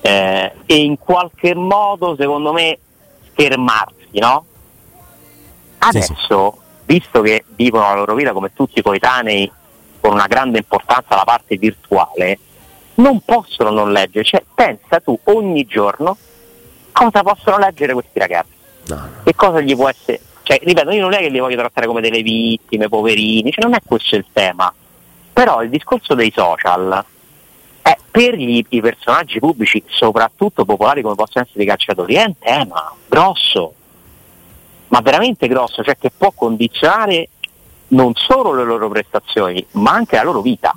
Eh, 0.00 0.52
e 0.64 0.76
in 0.76 0.96
qualche 0.96 1.56
modo 1.56 2.14
secondo 2.16 2.52
me 2.52 2.78
schermarsi 3.32 4.20
no? 4.20 4.44
Adesso 5.78 6.58
visto 6.84 7.20
che 7.20 7.44
vivono 7.56 7.88
la 7.88 7.94
loro 7.94 8.14
vita 8.14 8.32
come 8.32 8.52
tutti 8.54 8.78
i 8.78 8.82
coetanei 8.82 9.50
con 10.00 10.12
una 10.12 10.28
grande 10.28 10.58
importanza 10.58 11.14
alla 11.14 11.24
parte 11.24 11.56
virtuale 11.56 12.38
non 12.94 13.20
possono 13.22 13.70
non 13.70 13.90
leggere. 13.90 14.24
Cioè 14.24 14.44
pensa 14.54 15.00
tu 15.00 15.18
ogni 15.24 15.64
giorno 15.64 16.16
cosa 16.92 17.24
possono 17.24 17.58
leggere 17.58 17.92
questi 17.92 18.20
ragazzi? 18.20 18.54
No, 18.86 19.08
che 19.24 19.34
cosa 19.34 19.60
gli 19.60 19.74
può 19.74 19.88
essere 19.88 20.20
cioè 20.46 20.60
ripeto 20.62 20.92
io 20.92 21.00
non 21.00 21.12
è 21.12 21.18
che 21.18 21.28
li 21.28 21.40
voglio 21.40 21.56
trattare 21.56 21.88
come 21.88 22.00
delle 22.00 22.22
vittime 22.22 22.88
poverini 22.88 23.50
cioè 23.50 23.64
non 23.64 23.74
è 23.74 23.80
questo 23.84 24.14
il 24.14 24.26
tema 24.32 24.72
però 25.32 25.60
il 25.60 25.70
discorso 25.70 26.14
dei 26.14 26.32
social 26.32 27.04
è 27.82 27.96
per 28.08 28.36
gli- 28.36 28.64
i 28.68 28.80
personaggi 28.80 29.40
pubblici 29.40 29.82
soprattutto 29.88 30.64
popolari 30.64 31.02
come 31.02 31.16
possono 31.16 31.44
essere 31.44 31.64
i 31.64 31.66
calciatori 31.66 32.14
è 32.14 32.24
un 32.26 32.38
tema 32.38 32.94
grosso 33.08 33.74
ma 34.86 35.00
veramente 35.00 35.48
grosso 35.48 35.82
cioè 35.82 35.98
che 35.98 36.12
può 36.16 36.30
condizionare 36.30 37.28
non 37.88 38.14
solo 38.14 38.54
le 38.54 38.62
loro 38.62 38.88
prestazioni 38.88 39.66
ma 39.72 39.90
anche 39.90 40.14
la 40.14 40.22
loro 40.22 40.42
vita 40.42 40.72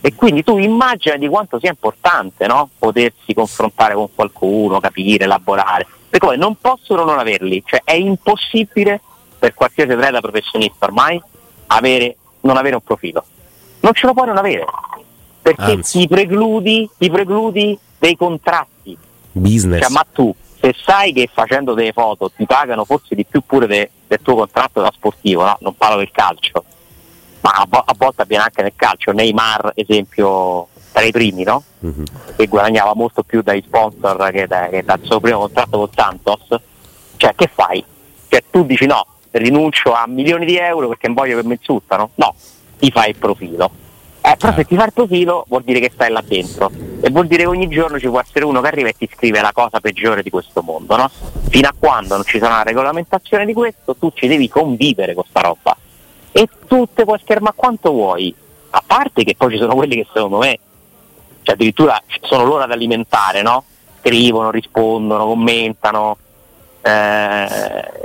e 0.00 0.14
quindi 0.14 0.42
tu 0.42 0.56
immagina 0.56 1.16
di 1.16 1.28
quanto 1.28 1.58
sia 1.58 1.70
importante 1.70 2.46
no? 2.46 2.70
potersi 2.78 3.32
confrontare 3.34 3.94
con 3.94 4.08
qualcuno, 4.14 4.80
capire, 4.80 5.24
elaborare, 5.24 5.86
perché 6.14 6.26
poi 6.26 6.38
non 6.38 6.54
possono 6.60 7.02
non 7.02 7.18
averli, 7.18 7.60
cioè 7.66 7.80
è 7.82 7.94
impossibile 7.94 9.00
per 9.36 9.52
qualsiasi 9.52 9.90
atleta 9.90 10.20
professionista 10.20 10.86
ormai 10.86 11.20
avere, 11.66 12.16
non 12.42 12.56
avere 12.56 12.76
un 12.76 12.82
profilo, 12.82 13.24
non 13.80 13.92
ce 13.94 14.06
lo 14.06 14.12
puoi 14.14 14.28
non 14.28 14.36
avere, 14.36 14.64
perché 15.42 15.72
Anzi. 15.72 15.98
ti 15.98 16.06
precludi, 16.06 16.88
ti 16.96 17.10
precludi 17.10 17.76
dei 17.98 18.16
contratti, 18.16 18.96
Business. 19.32 19.82
cioè, 19.82 19.90
ma 19.90 20.06
tu 20.12 20.32
se 20.60 20.72
sai 20.86 21.12
che 21.12 21.28
facendo 21.32 21.74
delle 21.74 21.92
foto 21.92 22.30
ti 22.30 22.46
pagano 22.46 22.84
forse 22.84 23.16
di 23.16 23.24
più 23.24 23.42
pure 23.44 23.66
de- 23.66 23.90
del 24.06 24.20
tuo 24.22 24.36
contratto 24.36 24.80
da 24.80 24.92
sportivo, 24.94 25.42
no? 25.42 25.56
non 25.62 25.76
parlo 25.76 25.96
del 25.96 26.12
calcio, 26.12 26.64
ma 27.40 27.50
a, 27.50 27.66
a 27.86 27.94
volte 27.98 28.22
avviene 28.22 28.44
anche 28.44 28.62
nel 28.62 28.74
calcio, 28.76 29.10
Neymar 29.10 29.72
esempio 29.74 30.68
tra 30.94 31.02
i 31.02 31.10
primi, 31.10 31.42
no? 31.42 31.62
Mhm. 31.80 32.04
che 32.36 32.46
guadagnava 32.46 32.94
molto 32.94 33.24
più 33.24 33.42
dai 33.42 33.62
sponsor 33.66 34.30
che, 34.30 34.46
da- 34.46 34.68
che 34.68 34.84
dal 34.84 35.00
suo 35.02 35.18
primo 35.18 35.40
contratto 35.40 35.78
con 35.78 35.88
Santos, 35.92 36.46
cioè 37.16 37.34
che 37.34 37.50
fai? 37.52 37.84
Cioè 38.28 38.44
tu 38.48 38.64
dici 38.64 38.86
no, 38.86 39.04
rinuncio 39.32 39.92
a 39.92 40.04
milioni 40.06 40.46
di 40.46 40.56
euro 40.56 40.86
perché 40.88 41.08
non 41.08 41.16
voglio 41.16 41.36
che 41.36 41.44
mi 41.46 41.54
insultano? 41.58 42.10
No, 42.14 42.34
ti 42.78 42.90
fai 42.92 43.10
il 43.10 43.16
profilo. 43.16 43.70
Eh, 44.20 44.36
però 44.38 44.54
se 44.54 44.64
ti 44.64 44.76
fai 44.76 44.86
il 44.86 44.92
profilo 44.94 45.44
vuol 45.48 45.64
dire 45.64 45.80
che 45.80 45.90
stai 45.92 46.10
là 46.10 46.22
dentro 46.26 46.70
e 47.02 47.10
vuol 47.10 47.26
dire 47.26 47.42
che 47.42 47.48
ogni 47.48 47.68
giorno 47.68 47.98
ci 47.98 48.08
può 48.08 48.20
essere 48.20 48.44
uno 48.46 48.60
che 48.62 48.68
arriva 48.68 48.88
e 48.88 48.94
ti 48.96 49.10
scrive 49.12 49.40
la 49.42 49.50
cosa 49.52 49.80
peggiore 49.80 50.22
di 50.22 50.30
questo 50.30 50.62
mondo, 50.62 50.96
no? 50.96 51.10
Fino 51.50 51.68
a 51.68 51.74
quando 51.76 52.14
non 52.14 52.24
ci 52.24 52.38
sarà 52.38 52.54
una 52.54 52.62
regolamentazione 52.62 53.44
di 53.44 53.52
questo, 53.52 53.96
tu 53.96 54.10
ci 54.14 54.26
devi 54.28 54.48
convivere 54.48 55.12
con 55.12 55.24
sta 55.28 55.40
roba. 55.40 55.76
E 56.32 56.48
tu 56.66 56.88
te 56.94 57.04
puoi 57.04 57.18
schermare 57.20 57.54
quanto 57.56 57.90
vuoi, 57.90 58.34
a 58.70 58.82
parte 58.86 59.24
che 59.24 59.34
poi 59.36 59.52
ci 59.52 59.58
sono 59.58 59.74
quelli 59.74 59.96
che 59.96 60.06
secondo 60.12 60.38
me 60.38 60.58
cioè 61.44 61.54
addirittura 61.54 62.02
sono 62.22 62.44
loro 62.44 62.64
ad 62.64 62.72
alimentare, 62.72 63.42
no? 63.42 63.62
Scrivono, 64.00 64.50
rispondono, 64.50 65.24
commentano, 65.26 66.16
eh, 66.82 67.48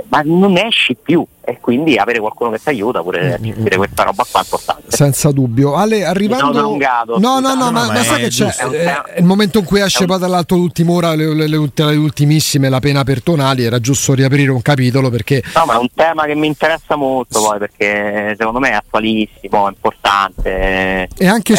ma 0.08 0.22
non 0.24 0.52
ne 0.52 0.66
esci 0.68 0.96
più 1.00 1.24
e 1.42 1.58
quindi 1.60 1.96
avere 1.96 2.18
qualcuno 2.20 2.50
che 2.50 2.58
ti 2.62 2.68
aiuta 2.70 3.02
pure 3.02 3.34
a 3.34 3.38
gestire 3.40 3.76
questa 3.76 4.04
roba 4.04 4.24
qua 4.30 4.40
è 4.40 4.44
importante. 4.44 4.82
Senza 4.88 5.30
dubbio. 5.32 5.74
Ale, 5.74 6.04
arrivando. 6.04 6.58
allungato, 6.58 7.18
no, 7.18 7.40
no, 7.40 7.54
no, 7.54 7.64
No, 7.66 7.70
ma, 7.72 7.86
ma 7.86 7.92
ma 7.92 8.02
sai 8.02 8.20
che 8.22 8.28
c'è? 8.28 8.44
giusto. 8.46 8.72
Eh, 8.72 8.84
È 8.84 9.18
il 9.18 9.24
momento 9.24 9.58
in 9.58 9.64
cui 9.66 9.80
esce 9.80 10.04
un- 10.04 10.18
dall'alto 10.18 10.54
l'ultima 10.56 10.92
ora, 10.92 11.14
le, 11.14 11.34
le- 11.34 11.46
le 11.48 11.58
le 11.74 11.96
ultimissime, 11.96 12.68
la 12.70 12.80
pena 12.80 13.04
per 13.04 13.22
Tonali. 13.22 13.64
Era 13.64 13.78
giusto 13.80 14.14
riaprire 14.14 14.50
un 14.50 14.62
capitolo 14.62 15.10
perché 15.10 15.42
No, 15.54 15.64
ma 15.66 15.74
è 15.74 15.78
un 15.78 15.88
tema 15.94 16.24
che 16.24 16.34
mi 16.34 16.46
interessa 16.46 16.96
molto 16.96 17.40
poi 17.42 17.58
perché 17.58 18.34
secondo 18.38 18.58
me 18.60 18.70
è 18.70 18.74
attualissimo, 18.74 19.66
è 19.66 19.70
importante, 19.70 21.08
è 21.16 21.26
anche 21.26 21.52
È- 21.52 21.56
è 21.56 21.58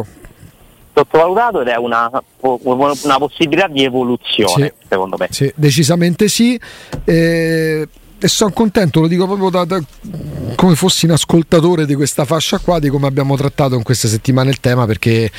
un- 0.00 0.06
sottovalutato. 0.94 1.60
ed 1.62 1.68
è 1.68 1.76
una, 1.76 2.10
una 2.40 3.18
possibilità 3.18 3.66
di 3.68 3.82
evoluzione, 3.84 4.74
Sì. 4.78 4.86
secondo 4.88 5.16
me. 5.18 5.28
Sì, 5.30 5.52
decisamente 5.56 6.28
sì. 6.28 6.58
Eh, 7.04 7.88
e 8.16 8.28
sono 8.28 8.52
contento, 8.52 9.00
lo 9.00 9.06
dico 9.06 9.26
proprio 9.26 9.50
da, 9.50 9.64
da- 9.66 9.82
come 10.54 10.74
fossi 10.76 11.04
un 11.04 11.10
ascoltatore 11.10 11.84
di 11.84 11.94
questa 11.94 12.24
fascia 12.24 12.56
qua, 12.58 12.78
di 12.78 12.88
come 12.88 13.06
abbiamo 13.06 13.36
trattato 13.36 13.74
in 13.74 13.82
queste 13.82 14.08
settimane 14.08 14.48
il 14.48 14.60
tema, 14.60 14.86
perché 14.86 15.30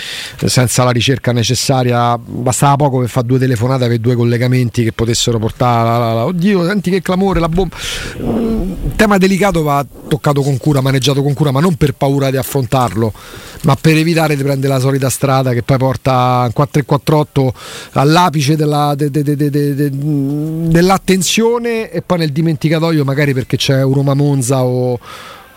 senza 0.45 0.83
la 0.83 0.91
ricerca 0.91 1.31
necessaria 1.31 2.15
bastava 2.19 2.75
poco 2.75 2.99
per 2.99 3.09
fare 3.09 3.25
due 3.25 3.39
telefonate, 3.39 3.85
avere 3.85 3.99
due 3.99 4.13
collegamenti 4.15 4.83
che 4.83 4.91
potessero 4.91 5.39
portare 5.39 5.83
la, 5.87 5.97
la- 5.97 6.13
la- 6.13 6.25
oddio, 6.25 6.63
senti 6.67 6.91
che 6.91 7.01
clamore, 7.01 7.39
la 7.39 7.49
bomba. 7.49 7.75
Mm, 8.21 8.71
Il 8.85 8.95
tema 8.95 9.17
delicato 9.17 9.63
va 9.63 9.83
toccato 10.07 10.41
con 10.43 10.57
cura, 10.57 10.81
maneggiato 10.81 11.23
con 11.23 11.33
cura, 11.33 11.49
ma 11.49 11.61
non 11.61 11.75
per 11.75 11.93
paura 11.93 12.29
di 12.29 12.37
affrontarlo, 12.37 13.11
ma 13.65 13.75
per 13.79 13.97
evitare 13.97 14.35
di 14.35 14.43
prendere 14.43 14.73
la 14.73 14.79
solita 14.79 15.09
strada 15.09 15.51
che 15.51 15.63
poi 15.63 15.77
porta 15.77 16.43
in 16.45 16.53
448 16.53 17.53
all'apice 17.93 18.55
della- 18.55 18.93
de- 18.95 19.09
de- 19.11 19.23
de- 19.23 19.35
de- 19.35 19.49
de- 19.49 19.75
de- 19.75 19.89
dell'attenzione 20.69 21.89
e 21.89 22.01
poi 22.01 22.19
nel 22.19 22.31
dimenticatoio 22.31 23.03
magari 23.03 23.33
perché 23.33 23.57
c'è 23.57 23.81
Roma 23.81 24.13
Monza 24.13 24.63
o, 24.63 24.99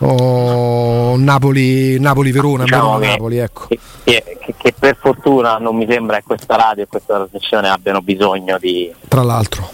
o 0.00 1.16
Napoli, 1.16 1.98
Napoli-Verona, 2.00 2.64
Diciamo 2.64 2.92
che- 2.94 2.98
Verona-Napoli, 2.98 3.36
ecco. 3.38 3.66
che, 3.68 3.78
che- 4.04 4.54
che- 4.56 4.74
per 4.78 4.96
fortuna 5.00 5.58
non 5.58 5.76
mi 5.76 5.86
sembra 5.88 6.16
che 6.18 6.22
questa 6.26 6.56
radio 6.56 6.84
e 6.84 6.86
questa 6.86 7.16
trasmissione 7.16 7.68
abbiano 7.68 8.00
bisogno 8.00 8.56
di, 8.58 8.90
Tra 9.08 9.22
l'altro. 9.22 9.68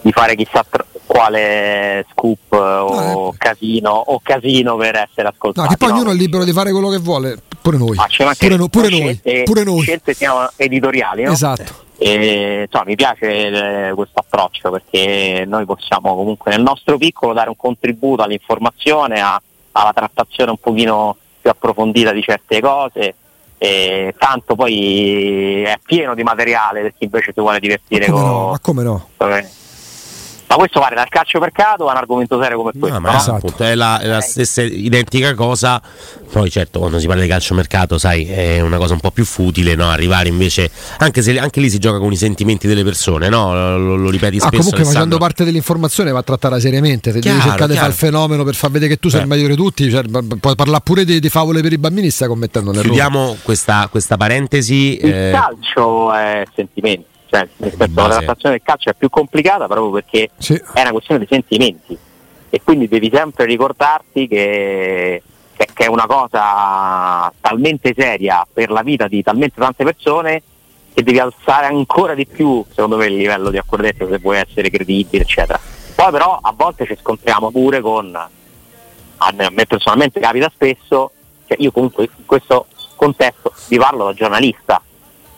di 0.00 0.10
fare 0.12 0.34
chissà, 0.34 0.64
tro- 0.68 0.84
quale 1.06 2.04
scoop 2.10 2.52
o, 2.52 3.28
eh. 3.32 3.36
casino, 3.38 3.90
o 3.90 4.20
casino 4.22 4.76
per 4.76 4.96
essere 4.96 5.28
ascoltato. 5.28 5.68
No, 5.68 5.74
che 5.74 5.76
poi 5.76 5.92
ognuno 5.92 6.10
è 6.10 6.14
libero 6.14 6.44
di 6.44 6.52
fare 6.52 6.70
quello 6.72 6.88
che 6.88 6.98
vuole, 6.98 7.36
pure 7.70 7.76
noi. 7.78 7.96
Anche 7.98 8.36
Pure, 8.38 8.56
no- 8.56 8.68
pure 8.68 8.88
noi. 8.88 9.00
scelte, 9.00 9.42
Pure 9.42 9.64
noi. 9.64 9.80
scelte 9.80 10.14
siano 10.14 10.50
editoriali, 10.56 11.22
no? 11.24 11.32
Esatto. 11.32 11.84
E, 11.98 12.62
insomma, 12.66 12.84
mi 12.84 12.94
piace 12.94 13.88
eh, 13.88 13.92
questo 13.94 14.20
approccio 14.20 14.70
perché 14.70 15.44
noi 15.46 15.64
possiamo 15.64 16.14
comunque 16.14 16.52
nel 16.52 16.62
nostro 16.62 16.96
piccolo 16.98 17.32
dare 17.32 17.48
un 17.48 17.56
contributo 17.56 18.22
all'informazione, 18.22 19.20
a- 19.20 19.40
alla 19.72 19.92
trattazione 19.92 20.50
un 20.50 20.58
pochino 20.58 21.16
più 21.40 21.50
approfondita 21.50 22.12
di 22.12 22.22
certe 22.22 22.60
cose. 22.60 23.14
E 23.58 24.14
tanto 24.18 24.54
poi 24.54 25.62
è 25.62 25.78
pieno 25.82 26.14
di 26.14 26.22
materiale 26.22 26.82
per 26.82 26.92
chi 26.96 27.04
invece 27.04 27.32
si 27.34 27.40
vuole 27.40 27.58
divertire 27.58 28.06
Ma 28.08 28.12
come 28.12 28.22
con 28.24 28.30
no? 28.34 28.48
Ma 28.50 28.58
come 28.60 28.82
no? 28.82 29.08
Ma 30.48 30.54
questo 30.56 30.78
vale 30.80 30.94
dal 30.94 31.08
calcio 31.08 31.38
mercato 31.40 31.86
a 31.88 31.90
un 31.92 31.96
argomento 31.96 32.40
serio 32.40 32.56
come 32.58 32.70
questo 32.70 32.88
No, 32.88 33.00
ma 33.00 33.10
no? 33.12 33.16
Esatto. 33.16 33.36
appunto, 33.36 33.64
è 33.64 33.74
la, 33.74 33.98
è 33.98 34.06
la 34.06 34.20
stessa 34.20 34.62
identica 34.62 35.34
cosa. 35.34 35.82
Poi, 36.30 36.50
certo, 36.50 36.78
quando 36.80 36.98
si 36.98 37.06
parla 37.06 37.22
di 37.22 37.28
calciomercato, 37.28 37.98
sai, 37.98 38.26
è 38.26 38.60
una 38.60 38.76
cosa 38.78 38.92
un 38.94 39.00
po' 39.00 39.10
più 39.10 39.24
futile, 39.24 39.74
no? 39.74 39.88
Arrivare 39.90 40.28
invece, 40.28 40.70
anche 40.98 41.22
se 41.22 41.38
anche 41.38 41.60
lì 41.60 41.70
si 41.70 41.78
gioca 41.78 41.98
con 41.98 42.12
i 42.12 42.16
sentimenti 42.16 42.66
delle 42.66 42.84
persone, 42.84 43.28
no? 43.28 43.54
Lo, 43.78 43.96
lo 43.96 44.10
ripeti 44.10 44.36
Ah, 44.36 44.40
spesso. 44.40 44.50
comunque 44.56 44.70
facendo 44.78 44.90
Alessandro. 44.98 45.18
parte 45.18 45.44
dell'informazione 45.44 46.10
va 46.10 46.22
trattata 46.22 46.58
seriamente. 46.60 47.10
Se 47.12 47.20
devi 47.20 47.34
Chiaro, 47.34 47.48
cercare 47.50 47.72
di 47.72 47.76
fare 47.78 47.90
il 47.90 47.94
fenomeno 47.96 48.44
per 48.44 48.54
far 48.54 48.70
vedere 48.70 48.92
che 48.94 48.98
tu 49.00 49.08
sei 49.08 49.20
Eh. 49.20 49.22
il 49.22 49.28
meglio 49.28 49.48
di 49.48 49.56
tutti, 49.56 49.90
cioè, 49.90 50.02
puoi 50.04 50.54
parlare 50.54 50.82
pure 50.84 51.04
di, 51.04 51.20
di 51.20 51.28
favole 51.28 51.60
per 51.62 51.72
i 51.72 51.78
bambini, 51.78 52.10
stai 52.10 52.28
commettendo 52.28 52.70
un 52.70 52.76
errore. 52.76 52.88
Chiudiamo 52.92 53.36
questa, 53.42 53.88
questa 53.90 54.16
parentesi. 54.16 54.98
il 55.04 55.12
eh, 55.12 55.30
calcio 55.32 56.12
è 56.12 56.44
sentimenti 56.54 57.04
cioè, 57.40 57.48
nel 57.56 57.72
senso, 57.76 58.00
la 58.08 58.16
trattazione 58.18 58.54
del 58.56 58.62
calcio 58.64 58.90
è 58.90 58.94
più 58.94 59.08
complicata 59.08 59.66
proprio 59.66 59.90
perché 59.90 60.30
Sì. 60.38 60.54
è 60.74 60.80
una 60.80 60.90
questione 60.92 61.20
di 61.20 61.26
sentimenti. 61.30 61.98
E 62.48 62.60
quindi 62.62 62.88
devi 62.88 63.10
sempre 63.12 63.44
ricordarti 63.44 64.28
che, 64.28 65.22
che- 65.56 65.68
che 65.72 65.84
è 65.84 65.88
una 65.88 66.06
cosa 66.06 67.32
talmente 67.40 67.94
seria 67.96 68.46
per 68.50 68.70
la 68.70 68.82
vita 68.82 69.08
di 69.08 69.22
talmente 69.22 69.60
tante 69.60 69.84
persone 69.84 70.42
che 70.94 71.02
devi 71.02 71.18
alzare 71.18 71.66
ancora 71.66 72.14
di 72.14 72.26
più 72.26 72.64
secondo 72.70 72.96
me 72.96 73.06
il 73.06 73.16
livello 73.16 73.50
di 73.50 73.58
accordatezza 73.58 74.08
se 74.08 74.18
vuoi 74.18 74.38
essere 74.38 74.70
credibile 74.70 75.24
eccetera. 75.24 75.58
Poi 75.94 76.10
però 76.10 76.38
a 76.40 76.52
volte 76.56 76.86
ci 76.86 76.96
scontriamo 76.98 77.50
pure 77.50 77.80
con 77.82 78.14
a 79.18 79.32
me, 79.34 79.44
a 79.44 79.50
me 79.50 79.66
personalmente 79.66 80.20
capita 80.20 80.50
spesso 80.54 81.10
cioè 81.46 81.56
io 81.60 81.70
comunque 81.72 82.04
in 82.04 82.24
questo 82.26 82.66
contesto 82.96 83.52
vi 83.68 83.76
parlo 83.78 84.04
da 84.06 84.14
giornalista 84.14 84.80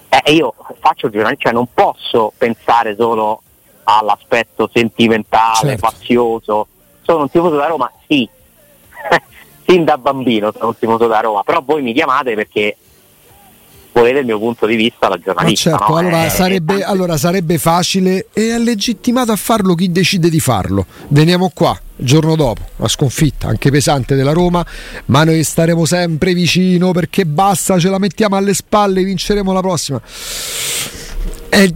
eh, 0.09 0.33
io 0.33 0.55
faccio 0.81 1.07
il 1.07 1.13
giornalista, 1.13 1.45
cioè 1.45 1.53
non 1.53 1.67
posso 1.73 2.33
pensare 2.37 2.95
solo 2.99 3.43
all'aspetto 3.85 4.71
sentimentale, 4.73 5.71
Certo. 5.77 5.89
fazioso. 5.89 6.67
Sono 7.03 7.23
un 7.23 7.31
tifoso 7.31 7.57
da 7.57 7.67
Roma, 7.67 7.91
sì, 8.07 8.29
sin 9.67 9.85
da 9.85 9.97
bambino 9.99 10.53
sono 10.53 10.69
un 10.69 10.79
tifoso 10.79 11.07
da 11.07 11.21
Roma, 11.21 11.43
però 11.43 11.63
voi 11.65 11.83
mi 11.83 11.93
chiamate 11.95 12.35
perché 12.35 12.77
volete 13.93 14.19
il 14.21 14.27
mio 14.27 14.39
punto 14.39 14.67
di 14.67 14.77
vista 14.77 15.09
Ma 15.09 15.19
giornalista. 15.19 15.71
certo, 15.71 15.93
no? 15.93 15.97
allora, 15.97 16.25
Eh, 16.27 16.31
sarebbe, 16.31 16.73
tante- 16.79 16.85
allora 16.85 17.17
sarebbe 17.17 17.59
facile 17.59 18.27
e 18.33 18.51
è 18.55 18.59
legittimato 18.59 19.33
a 19.33 19.37
farlo 19.37 19.75
chi 19.75 19.91
decide 19.91 20.29
di 20.29 20.39
farlo. 20.41 20.85
Veniamo 21.09 21.51
qua 21.55 21.77
il 21.99 22.07
giorno 22.07 22.37
dopo, 22.37 22.63
la 22.77 22.89
sconfitta 22.89 23.49
anche 23.49 23.71
pesante 23.71 24.15
della 24.15 24.33
Roma, 24.33 24.65
ma 25.07 25.25
noi 25.25 25.43
staremo 25.43 25.85
sempre 25.85 26.33
vicino 26.33 26.93
perché 26.93 27.27
basta, 27.27 27.79
ce 27.79 27.89
la 27.89 27.99
mettiamo 27.99 28.37
alle 28.37 28.55
spalle, 28.55 29.03
vinceremo 29.03 29.53
la 29.53 29.61
prossima. 29.61 30.01
È- 31.49 31.75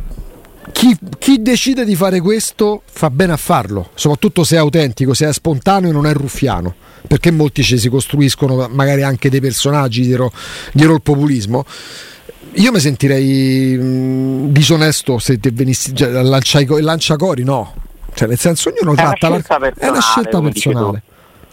chi, 0.70 0.96
chi 1.18 1.42
decide 1.42 1.84
di 1.84 1.94
fare 1.94 2.20
questo 2.20 2.82
fa 2.90 3.10
bene 3.10 3.32
a 3.32 3.36
farlo, 3.36 3.90
soprattutto 3.94 4.44
se 4.44 4.56
è 4.56 4.58
autentico, 4.58 5.12
se 5.12 5.28
è 5.28 5.32
spontaneo 5.32 5.90
e 5.90 5.92
non 5.92 6.06
è 6.06 6.12
ruffiano, 6.12 6.74
perché 7.06 7.30
molti 7.30 7.62
ci 7.62 7.78
si 7.78 7.88
costruiscono 7.88 8.68
magari 8.70 9.02
anche 9.02 9.28
dei 9.28 9.40
personaggi 9.40 10.02
dietro, 10.02 10.32
dietro 10.72 10.94
il 10.94 11.02
populismo. 11.02 11.64
Io 12.54 12.70
mi 12.70 12.80
sentirei 12.80 13.76
mh, 13.76 14.52
disonesto 14.52 15.18
se 15.18 15.38
te 15.38 15.50
venissi 15.52 15.94
cioè, 15.94 16.10
lanciacori, 16.10 17.44
no. 17.44 17.74
Cioè, 18.14 18.28
nel 18.28 18.38
senso, 18.38 18.68
ognuno 18.68 18.96
È 18.96 19.00
una 19.02 19.12
tratta 19.12 19.28
la- 19.28 19.40
scelta 19.40 19.86
è 19.86 19.88
una 19.88 20.00
scelta 20.00 20.40
personale. 20.40 21.02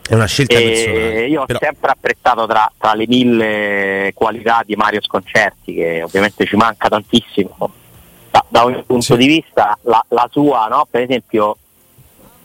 È 0.09 0.13
una 0.15 0.25
scelta 0.25 0.57
E 0.57 0.63
personale. 0.63 1.27
io 1.27 1.41
ho 1.41 1.45
però- 1.45 1.59
sempre 1.61 1.91
apprezzato 1.91 2.47
tra, 2.47 2.71
tra 2.77 2.93
le 2.95 3.05
mille 3.07 4.11
qualità 4.15 4.63
di 4.65 4.75
Mario 4.75 5.01
Sconcerti, 5.01 5.73
che 5.75 6.01
ovviamente 6.03 6.45
ci 6.45 6.55
manca 6.55 6.87
tantissimo 6.89 7.55
da, 8.31 8.43
da 8.47 8.65
ogni 8.65 8.83
punto 8.85 9.01
Sì. 9.03 9.17
di 9.17 9.27
vista, 9.27 9.77
la, 9.83 10.03
la 10.09 10.27
sua, 10.31 10.67
no, 10.67 10.87
per 10.89 11.01
esempio, 11.01 11.57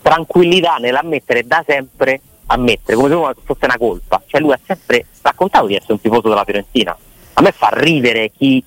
tranquillità 0.01 0.75
nell'ammettere 0.75 1.45
da 1.45 1.63
sempre, 1.67 2.21
ammettere 2.47 2.95
come 2.95 3.09
se 3.09 3.41
fosse 3.43 3.65
una 3.65 3.77
colpa. 3.77 4.21
Cioè 4.25 4.39
lui 4.41 4.51
ha 4.53 4.59
sempre 4.63 5.05
raccontato 5.21 5.65
di 5.67 5.75
essere 5.75 5.93
un 5.93 6.01
tifoso 6.01 6.29
della 6.29 6.43
Fiorentina. 6.43 6.95
A 7.33 7.41
me 7.41 7.51
fa 7.51 7.69
ridere 7.73 8.31
chi 8.31 8.63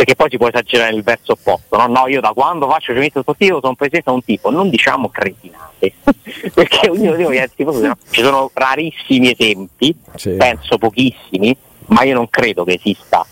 perché 0.00 0.14
poi 0.14 0.30
si 0.30 0.38
può 0.38 0.48
esagerare 0.48 0.92
nel 0.92 1.02
verso 1.02 1.32
opposto, 1.32 1.76
no? 1.76 1.86
No, 1.86 2.06
io 2.06 2.22
da 2.22 2.32
quando 2.34 2.66
faccio 2.66 2.86
giornalista 2.86 3.20
sportivo 3.20 3.60
sono 3.60 3.74
presidente 3.74 4.08
a 4.08 4.14
un 4.14 4.24
tipo, 4.24 4.50
non 4.50 4.70
diciamo 4.70 5.10
cretinate, 5.10 5.92
perché 6.54 6.88
ognuno 6.88 7.16
di 7.16 7.22
noi 7.24 7.36
è 7.36 7.50
tifoso, 7.54 7.86
no? 7.86 7.98
ci 8.08 8.22
sono 8.22 8.50
rarissimi 8.54 9.30
esempi, 9.30 9.94
Sì. 10.14 10.30
penso 10.30 10.78
pochissimi, 10.78 11.54
ma 11.88 12.02
io 12.04 12.14
non 12.14 12.30
credo 12.30 12.64
che 12.64 12.78
esista 12.82 13.26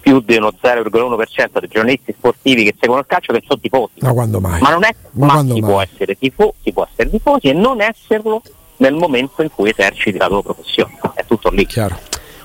più 0.00 0.20
di 0.20 0.36
uno 0.36 0.50
0,1% 0.58 1.58
dei 1.60 1.68
giornalisti 1.68 2.14
sportivi 2.16 2.64
che 2.64 2.74
seguono 2.78 3.02
il 3.02 3.06
calcio 3.06 3.34
che 3.34 3.42
sono 3.46 3.60
tifosi. 3.60 3.92
Ma 3.98 4.12
quando 4.14 4.40
mai? 4.40 4.62
Ma 4.62 4.70
non 4.70 4.84
è, 4.84 4.94
Ma 5.10 5.42
ma, 5.42 5.52
si, 5.54 5.60
può 5.60 5.82
essere 5.82 6.16
tifo, 6.16 6.54
si 6.62 6.72
può 6.72 6.88
essere 6.90 7.10
tifosi 7.10 7.48
e 7.48 7.52
non 7.52 7.82
esserlo 7.82 8.40
nel 8.78 8.94
momento 8.94 9.42
in 9.42 9.50
cui 9.54 9.68
eserciti 9.68 10.16
la 10.16 10.28
tua 10.28 10.42
professione. 10.42 10.98
È 11.12 11.24
tutto 11.26 11.50
lì. 11.50 11.66
Chiaro. 11.66 11.98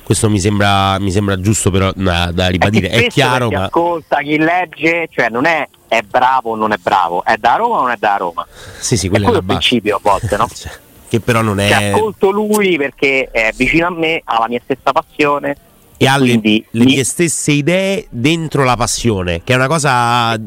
Questo 0.09 0.27
mi 0.27 0.39
sembra, 0.39 0.97
mi 0.97 1.11
sembra 1.11 1.39
giusto 1.39 1.69
però 1.69 1.91
da, 1.95 2.31
da 2.33 2.47
ribadire. 2.47 2.87
È 2.89 2.93
spesso 2.93 3.09
chiaro, 3.09 3.47
chi 3.49 3.53
ma 3.53 3.63
ascolta, 3.65 4.17
chi 4.21 4.39
legge, 4.39 5.07
cioè 5.11 5.29
non 5.29 5.45
è 5.45 5.67
è 5.87 6.01
bravo 6.01 6.49
o 6.53 6.55
non 6.55 6.71
è 6.71 6.77
bravo, 6.77 7.23
è 7.23 7.35
da 7.37 7.53
Roma 7.57 7.75
o 7.77 7.81
non 7.81 7.91
è 7.91 7.95
da 7.99 8.15
Roma. 8.17 8.43
sì, 8.79 8.97
sì, 8.97 9.05
È 9.05 9.09
quella 9.11 9.27
è 9.27 9.29
quello 9.29 9.45
la 9.45 9.53
il 9.53 9.59
principio 9.59 9.97
a 9.97 9.99
volte, 10.01 10.35
no? 10.35 10.47
Cioè, 10.51 10.71
che 11.09 11.19
però 11.19 11.43
non 11.43 11.57
Cioè, 11.59 11.67
è. 11.67 11.91
ascolto 11.91 12.31
lui 12.31 12.75
perché 12.77 13.29
è 13.31 13.51
vicino 13.55 13.85
a 13.85 13.91
me, 13.91 14.19
ha 14.25 14.39
la 14.39 14.47
mia 14.47 14.59
stessa 14.63 14.91
passione 14.91 15.55
e 15.97 16.07
ha 16.07 16.17
le, 16.17 16.33
le 16.33 16.39
mi- 16.41 16.65
mie 16.71 17.03
stesse 17.03 17.51
idee 17.51 18.07
dentro 18.09 18.63
la 18.63 18.75
passione, 18.75 19.41
che 19.43 19.53
è 19.53 19.57
una 19.57 19.67
cosa 19.67 20.33
Eh, 20.33 20.39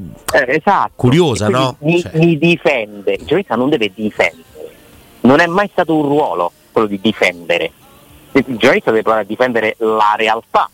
esatto. 0.48 0.90
Curiosa, 0.96 1.48
no? 1.48 1.76
Mi, 1.82 2.00
Cioè. 2.00 2.18
mi 2.18 2.36
difende. 2.36 3.12
Il 3.12 3.18
giornalista 3.20 3.54
non 3.54 3.68
deve 3.68 3.92
difendere. 3.94 4.42
Non 5.20 5.38
è 5.38 5.46
mai 5.46 5.68
stato 5.70 5.94
un 5.94 6.02
ruolo 6.02 6.50
quello 6.72 6.88
di 6.88 6.98
difendere. 7.00 7.70
Il 8.32 8.44
giornalista 8.56 8.90
deve 8.90 9.02
provare 9.02 9.22
a 9.24 9.26
difendere 9.26 9.76
la 9.78 10.14
realtà, 10.16 10.68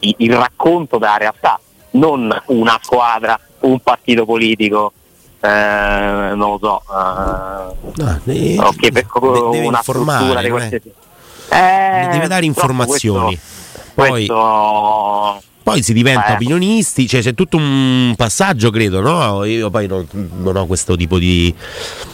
il, 0.00 0.14
il 0.18 0.34
racconto 0.36 0.98
della 0.98 1.16
realtà, 1.16 1.58
non 1.92 2.42
una 2.46 2.78
squadra, 2.82 3.38
un 3.60 3.78
partito 3.80 4.24
politico, 4.26 4.92
eh, 5.40 5.48
non 6.34 6.38
lo 6.38 6.58
so. 6.60 6.82
eh, 6.90 8.02
No, 8.02 8.20
eh, 8.26 8.58
ok, 8.58 8.92
per- 8.92 9.06
de- 9.06 9.48
deve 9.50 9.66
una 9.66 9.78
informare, 9.78 10.18
struttura 10.18 10.42
di 10.42 10.48
qualsiasi. 10.50 10.92
Eh, 11.50 12.08
deve 12.10 12.26
dare 12.28 12.44
informazioni. 12.44 13.38
Questo, 13.38 13.92
Poi- 13.94 14.10
questo- 14.26 15.42
Poi 15.68 15.82
si 15.82 15.92
diventa 15.92 16.28
Eh. 16.28 16.32
opinionisti, 16.32 17.06
cioè 17.06 17.20
c'è 17.20 17.34
tutto 17.34 17.58
un 17.58 18.14
passaggio, 18.16 18.70
credo, 18.70 19.02
no? 19.02 19.44
Io 19.44 19.68
poi 19.68 19.86
non, 19.86 20.06
non 20.38 20.56
ho 20.56 20.66
questo 20.66 20.96
tipo 20.96 21.18
di, 21.18 21.54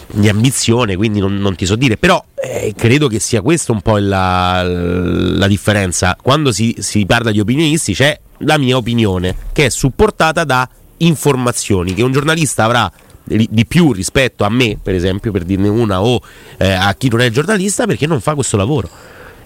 di 0.09 0.29
ambizione, 0.29 0.97
quindi 0.97 1.21
non, 1.21 1.37
non 1.37 1.55
ti 1.55 1.65
so 1.65 1.77
dire, 1.77 1.97
però 1.97 2.21
eh, 2.35 2.75
credo 2.77 3.07
che 3.07 3.21
sia 3.21 3.43
questa 3.43 3.71
un 3.71 3.81
po' 3.81 3.99
la, 3.99 4.63
la 4.65 5.47
differenza. 5.47 6.17
Quando 6.21 6.51
si, 6.51 6.75
si 6.81 7.07
parla 7.07 7.31
di 7.31 7.39
opinionisti 7.39 7.95
c'è 7.95 8.19
la 8.39 8.59
mia 8.59 8.77
opinione, 8.77 9.37
che 9.53 9.67
è 9.67 9.69
supportata 9.69 10.43
da 10.43 10.69
informazioni, 10.97 11.95
che 11.95 12.03
un 12.03 12.11
giornalista 12.11 12.65
avrà 12.65 12.91
di 13.23 13.65
più 13.67 13.93
rispetto 13.93 14.43
a 14.43 14.49
me, 14.51 14.77
per 14.83 14.97
esempio, 14.97 15.31
per 15.31 15.45
dirne 15.45 15.69
una, 15.69 16.03
o 16.03 16.21
eh, 16.59 16.73
a 16.73 16.93
chi 16.95 17.09
non 17.09 17.21
è 17.21 17.31
giornalista, 17.31 17.87
perché 17.87 18.09
non 18.09 18.21
fa 18.21 18.35
questo 18.35 18.57
lavoro. 18.57 18.89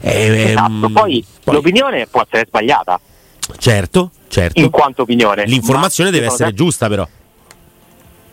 Eh, 0.01 0.51
Esatto, 0.53 0.87
ehm, 0.87 0.92
poi, 0.92 1.25
poi- 1.44 1.55
l'opinione 1.55 2.07
può 2.11 2.23
essere 2.23 2.47
sbagliata 2.49 2.99
certo, 3.56 4.11
certo. 4.28 4.61
in 4.61 4.70
quanto 4.70 5.02
opinione. 5.02 5.44
L'informazione 5.44 6.11
ma 6.11 6.16
deve 6.16 6.28
essere 6.28 6.52
giusta, 6.52 6.88
però. 6.88 7.06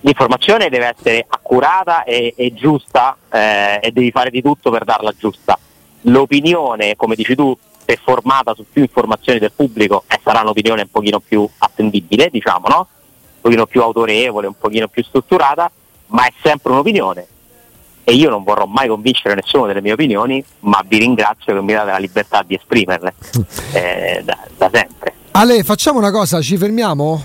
L'informazione 0.02 0.70
deve 0.70 0.94
essere 0.96 1.26
accurata 1.28 2.04
e, 2.04 2.34
e 2.38 2.54
giusta 2.54 3.18
eh, 3.32 3.80
e 3.82 3.92
devi 3.92 4.12
fare 4.12 4.30
di 4.30 4.42
tutto 4.42 4.70
per 4.70 4.84
darla 4.84 5.14
giusta. 5.18 5.58
L'opinione, 6.02 6.96
come 6.96 7.16
dici 7.16 7.36
tu, 7.36 7.58
se 7.86 8.00
formata 8.04 8.54
su 8.54 8.66
più 8.72 8.84
informazioni 8.84 9.40
del 9.40 9.52
pubblico, 9.52 10.04
eh, 10.08 10.20
sarà 10.24 10.42
un'opinione 10.42 10.82
un 10.84 10.90
pochino 10.92 11.20
più 11.20 11.48
attendibile, 11.58 12.30
diciamo, 12.30 12.68
no? 12.68 12.78
Un 12.78 13.42
pochino 13.42 13.66
più 13.66 13.82
autorevole, 13.82 14.48
un 14.48 14.58
pochino 14.58 14.88
più 14.88 15.04
strutturata, 15.04 15.72
ma 16.08 16.26
è 16.26 16.34
sempre 16.42 16.72
un'opinione. 16.74 17.28
E 18.08 18.14
io 18.14 18.30
non 18.30 18.44
vorrò 18.44 18.66
mai 18.66 18.88
convincere 18.88 19.34
nessuno 19.34 19.66
delle 19.66 19.82
mie 19.82 19.94
opinioni, 19.94 20.44
ma 20.62 20.84
vi 20.88 21.00
ringrazio 21.00 21.56
che 21.56 21.62
mi 21.62 21.74
date 21.74 21.90
la 21.92 21.98
libertà 21.98 22.44
di 22.46 22.54
esprimerle 22.54 23.14
eh, 23.74 24.22
da, 24.24 24.38
da 24.58 24.70
sempre. 24.72 25.14
Ale, 25.32 25.64
facciamo 25.64 25.98
una 25.98 26.12
cosa, 26.12 26.40
ci 26.40 26.56
fermiamo? 26.56 27.24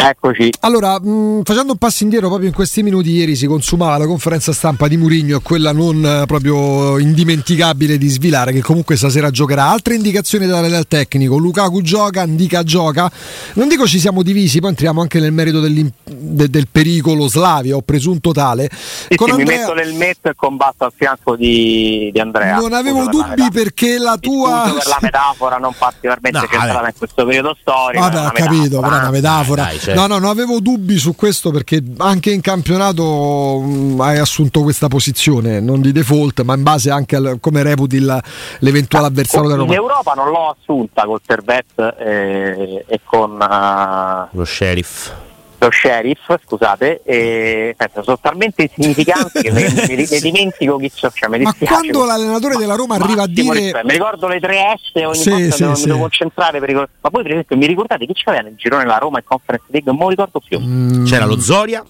Eccoci. 0.00 0.52
Allora, 0.60 1.00
mh, 1.00 1.42
facendo 1.42 1.72
un 1.72 1.78
passo 1.78 2.04
indietro 2.04 2.28
proprio 2.28 2.46
in 2.48 2.54
questi 2.54 2.84
minuti, 2.84 3.10
ieri 3.10 3.34
si 3.34 3.46
consumava 3.46 3.98
la 3.98 4.06
conferenza 4.06 4.52
stampa 4.52 4.86
di 4.86 4.96
Murigno, 4.96 5.40
quella 5.40 5.72
non 5.72 6.04
eh, 6.04 6.24
proprio 6.24 6.98
indimenticabile 6.98 7.98
di 7.98 8.06
Svilare, 8.06 8.52
che 8.52 8.62
comunque 8.62 8.96
stasera 8.96 9.30
giocherà. 9.30 9.64
Altre 9.64 9.96
indicazioni 9.96 10.46
da 10.46 10.54
dare 10.54 10.68
dal 10.68 10.86
tecnico, 10.86 11.36
Lukaku 11.36 11.82
gioca, 11.82 12.22
Indica 12.22 12.62
gioca. 12.62 13.10
Non 13.54 13.66
dico 13.66 13.88
ci 13.88 13.98
siamo 13.98 14.22
divisi, 14.22 14.60
poi 14.60 14.70
entriamo 14.70 15.00
anche 15.00 15.18
nel 15.18 15.32
merito 15.32 15.58
de, 15.58 15.90
del 16.04 16.68
pericolo 16.70 17.26
Slavia 17.26 17.74
o 17.74 17.82
presunto 17.82 18.30
tale. 18.30 18.68
Sì, 18.70 19.16
sì, 19.16 19.30
Andrea, 19.30 19.36
mi 19.36 19.44
metto 19.44 19.74
nel 19.74 19.94
metto 19.94 20.28
e 20.28 20.34
combatto 20.36 20.84
al 20.84 20.92
fianco 20.94 21.34
di, 21.34 22.10
di 22.12 22.20
Andrea. 22.20 22.56
Non 22.56 22.72
avevo 22.72 23.06
dubbi 23.08 23.40
la 23.42 23.50
perché 23.52 23.98
la 23.98 24.16
tua... 24.16 24.72
per 24.76 24.86
la 24.86 24.98
metafora 25.02 25.56
non 25.56 25.74
particolarmente 25.76 26.38
no, 26.38 26.46
centrata 26.48 26.86
in 26.86 26.94
questo 26.96 27.24
periodo 27.24 27.56
storico. 27.60 28.00
Vabbè, 28.00 28.26
ho 28.26 28.30
capito, 28.30 28.78
però 28.78 28.94
è 28.94 28.98
una 28.98 29.10
metafora. 29.10 29.62
Dai, 29.64 29.87
certo. 29.88 30.00
No, 30.00 30.06
no, 30.06 30.18
non 30.18 30.30
avevo 30.30 30.60
dubbi 30.60 30.98
su 30.98 31.14
questo 31.14 31.50
perché 31.50 31.82
anche 31.98 32.30
in 32.30 32.40
campionato 32.40 33.60
mh, 33.60 33.94
mm, 33.94 34.00
hai 34.00 34.18
assunto 34.18 34.62
questa 34.62 34.88
posizione, 34.88 35.60
non 35.60 35.80
di 35.80 35.92
default, 35.92 36.42
ma 36.42 36.54
in 36.54 36.62
base 36.62 36.90
anche 36.90 37.16
a 37.16 37.36
come 37.40 37.62
reputi 37.62 37.96
il, 37.96 38.22
l'eventuale 38.60 39.06
ah, 39.06 39.08
avversario 39.08 39.48
della 39.48 39.60
Roma. 39.60 39.72
In 39.72 39.78
Europa 39.78 40.12
non 40.12 40.30
l'ho 40.30 40.56
assunta 40.58 41.04
col 41.04 41.20
Servet 41.24 41.96
eh, 41.98 42.84
e 42.86 43.00
con 43.04 43.32
uh, 43.32 44.36
lo 44.36 44.44
sheriff 44.44 45.26
lo 45.60 45.70
sheriff, 45.72 46.34
scusate, 46.44 47.02
e, 47.04 47.74
aspetta, 47.76 48.02
sono 48.02 48.18
talmente 48.20 48.62
insignificanti 48.62 49.42
che 49.42 49.50
mi, 49.50 49.62
mi, 49.62 50.06
mi, 50.08 50.20
dimentico 50.20 50.76
chi 50.76 50.90
so, 50.94 51.10
cioè, 51.12 51.28
mi 51.28 51.42
Ma 51.42 51.52
quando 51.58 52.04
l'allenatore 52.04 52.56
della 52.56 52.76
Roma 52.76 52.94
arriva 52.94 53.22
a 53.22 53.26
dire 53.26 53.58
rispetto. 53.58 53.86
mi 53.86 53.92
ricordo 53.92 54.28
le 54.28 54.38
3S 54.38 55.04
ogni 55.04 55.14
sì, 55.16 55.30
volta 55.30 55.50
sì, 55.50 55.62
devo, 55.62 55.74
sì. 55.74 55.80
mi 55.80 55.86
devo 55.86 55.98
concentrare 56.00 56.58
per 56.60 56.68
ricordare. 56.68 56.96
Ma 57.00 57.10
poi 57.10 57.22
per 57.22 57.32
esempio 57.32 57.56
mi 57.56 57.66
ricordate 57.66 58.06
chi 58.06 58.12
c'aveva 58.14 58.42
nel 58.44 58.54
girone 58.56 58.84
della 58.84 58.98
Roma 58.98 59.18
in 59.18 59.24
Conference 59.26 59.66
League? 59.68 59.90
Non 59.90 59.98
me 59.98 60.04
lo 60.04 60.10
ricordo 60.10 60.40
più. 60.40 60.60
Mm. 60.60 61.04
C'era 61.04 61.24
lo 61.24 61.40
Zoria, 61.40 61.84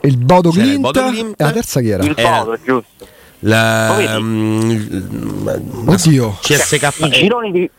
il 0.00 0.16
Bodo 0.16 0.50
Glint, 0.50 0.96
e 0.96 1.34
la 1.36 1.52
terza 1.52 1.80
chi 1.80 1.90
era? 1.90 2.02
Il 2.02 2.14
Bodo, 2.14 2.58
giusto. 2.64 3.06
La, 3.40 4.16
um, 4.18 5.84
Oddio, 5.86 6.36
CSK 6.40 6.78
cioè, 6.78 7.06
i 7.06 7.10
gironi 7.10 7.50
di 7.52 7.70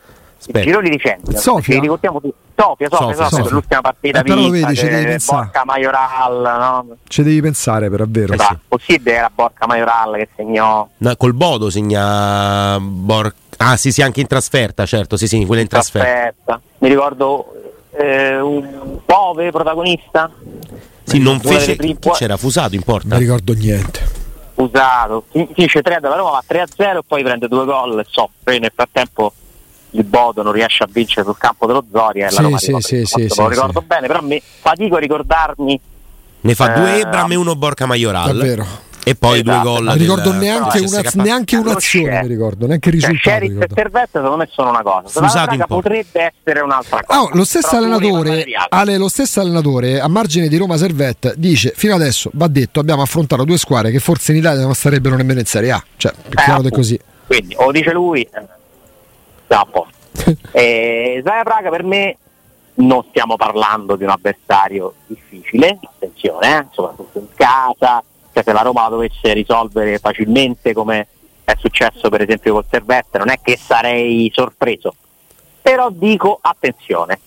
Aspetta. 0.42 0.58
i 0.58 0.62
gironi 0.64 0.90
di 0.90 0.98
Champions 0.98 1.40
Sofia 1.40 1.78
ricordiamo 1.78 2.20
tutti 2.20 2.34
Sofia, 2.56 2.88
Sofia, 2.90 3.14
Sofia, 3.14 3.28
Sofia. 3.28 3.50
l'ultima 3.52 3.80
partita 3.80 4.18
eh, 4.18 4.22
però 4.24 4.48
vedi, 4.48 4.76
ci 4.76 4.88
devi 4.88 5.04
pensare. 5.04 5.42
Borca 5.44 5.64
Majoral 5.64 6.42
no? 6.42 6.96
ci 7.06 7.22
devi 7.22 7.40
pensare 7.40 7.88
per 7.88 7.98
davvero 8.00 8.36
sì. 8.36 8.58
possibile 8.66 9.14
era 9.14 9.30
Borca 9.32 9.66
Majoral 9.68 10.16
che 10.16 10.28
segnò 10.34 10.88
no, 10.96 11.16
col 11.16 11.32
Bodo 11.34 11.70
segna 11.70 12.76
Borca 12.80 13.36
ah 13.58 13.76
sì 13.76 13.92
sì 13.92 14.02
anche 14.02 14.20
in 14.20 14.26
trasferta 14.26 14.84
certo 14.84 15.16
sì 15.16 15.28
sì 15.28 15.46
quella 15.46 15.62
in 15.62 15.68
trasferta, 15.68 16.08
trasferta. 16.08 16.60
mi 16.78 16.88
ricordo 16.88 17.76
eh, 17.92 18.40
un 18.40 18.98
Pove 19.04 19.50
protagonista 19.52 20.28
sì 21.04 21.20
non 21.20 21.38
fece 21.38 21.76
chi 21.76 21.96
c'era 22.14 22.36
Fusato 22.36 22.74
in 22.74 22.82
porta 22.82 23.10
non 23.10 23.18
ricordo 23.20 23.52
niente 23.52 24.00
Fusato 24.54 25.24
finisce 25.30 25.82
3 25.82 26.00
dalla 26.00 26.16
Roma 26.16 26.30
va 26.30 26.42
3 26.44 26.60
a 26.62 26.66
0 26.68 26.98
e 26.98 27.02
poi 27.06 27.22
prende 27.22 27.46
due 27.46 27.64
gol 27.64 28.00
e 28.00 28.06
soffre 28.08 28.58
nel 28.58 28.72
frattempo 28.74 29.32
il 29.92 30.04
Bodo 30.04 30.42
non 30.42 30.52
riesce 30.52 30.82
a 30.82 30.88
vincere 30.90 31.24
sul 31.24 31.36
campo 31.38 31.66
dello 31.66 31.84
Zoria 31.90 32.28
e 32.28 32.32
la 32.32 32.40
Roma 32.40 32.58
sì, 32.58 32.74
sì, 32.80 33.04
sì, 33.04 33.28
sì, 33.28 33.40
lo 33.40 33.48
ricordo 33.48 33.80
sì. 33.80 33.86
bene, 33.86 34.06
però 34.06 34.22
mi 34.22 34.40
fatico 34.42 34.96
a 34.96 34.98
ricordarmi 34.98 35.80
ne 36.44 36.54
fa 36.54 36.68
due 36.68 36.96
eh, 36.96 37.00
Ebram 37.00 37.30
e 37.32 37.36
uno 37.36 37.54
Borca 37.54 37.86
Majoral 37.86 38.36
davvero 38.36 38.90
e 39.04 39.14
poi 39.14 39.40
esatto. 39.40 39.50
due 39.50 39.62
gol. 39.62 39.84
Non 39.84 39.98
ricordo 39.98 40.32
neanche, 40.32 40.78
una, 40.80 41.02
neanche 41.14 41.56
un'azione, 41.56 42.22
mi 42.22 42.28
ricordo, 42.28 42.66
neanche 42.66 42.90
il 42.90 43.00
cioè, 43.00 43.10
risultato. 43.10 43.44
Sheriff 43.44 43.62
e 43.62 43.74
Servette 43.74 44.10
secondo 44.12 44.36
me 44.36 44.48
sono 44.50 44.70
una 44.70 44.82
cosa. 44.82 45.08
Fusato 45.08 45.54
in 45.54 45.64
potrebbe 45.66 46.32
essere 46.34 46.60
un'altra 46.60 47.02
cosa. 47.04 47.20
Oh, 47.20 47.30
lo 47.32 47.44
stesso 47.44 47.76
allenatore, 47.76 48.44
Ale, 48.68 48.96
lo 48.96 49.08
stesso 49.08 49.40
allenatore 49.40 50.00
a 50.00 50.08
margine 50.08 50.48
di 50.48 50.56
Roma 50.56 50.76
Servette 50.76 51.34
dice 51.36 51.72
fino 51.74 51.94
adesso 51.94 52.30
va 52.34 52.46
detto 52.46 52.80
abbiamo 52.80 53.02
affrontato 53.02 53.44
due 53.44 53.58
squadre 53.58 53.90
che 53.90 53.98
forse 53.98 54.32
in 54.32 54.38
Italia 54.38 54.62
non 54.62 54.74
starebbero 54.74 55.16
nemmeno 55.16 55.40
in 55.40 55.46
Serie 55.46 55.72
A. 55.72 55.84
Cioè, 55.96 56.12
è 56.12 56.16
eh, 56.28 56.42
chiaro 56.44 56.62
che 56.62 56.68
è 56.68 56.70
così. 56.70 57.00
Quindi 57.26 57.54
o 57.58 57.70
dice 57.72 57.92
lui 57.92 58.28
siamo 59.52 59.62
a 59.62 59.66
posto. 59.66 60.36
eh, 60.52 61.20
Zaya 61.22 61.42
Praga 61.42 61.68
per 61.68 61.84
me 61.84 62.16
non 62.74 63.04
stiamo 63.10 63.36
parlando 63.36 63.96
di 63.96 64.04
un 64.04 64.10
avversario 64.10 64.94
difficile, 65.06 65.78
attenzione, 65.82 66.58
eh, 66.58 66.66
soprattutto 66.70 67.18
in 67.18 67.26
casa, 67.34 68.02
cioè 68.32 68.42
se 68.42 68.52
la 68.52 68.62
Roma 68.62 68.82
la 68.82 68.88
dovesse 68.88 69.34
risolvere 69.34 69.98
facilmente 69.98 70.72
come 70.72 71.06
è 71.44 71.54
successo 71.58 72.08
per 72.08 72.22
esempio 72.22 72.54
col 72.54 72.64
Servette, 72.68 73.18
non 73.18 73.28
è 73.28 73.40
che 73.42 73.58
sarei 73.58 74.30
sorpreso, 74.34 74.94
però 75.60 75.90
dico 75.90 76.38
attenzione, 76.40 77.20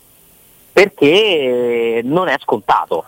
perché 0.71 2.01
non 2.03 2.27
è 2.27 2.35
scontato, 2.41 3.05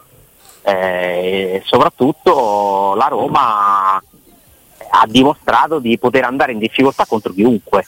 eh, 0.61 1.63
soprattutto 1.65 2.93
la 2.95 3.07
Roma 3.07 3.95
ha 3.95 5.05
dimostrato 5.07 5.79
di 5.79 5.97
poter 5.97 6.23
andare 6.23 6.51
in 6.51 6.59
difficoltà 6.59 7.05
contro 7.07 7.33
chiunque 7.33 7.83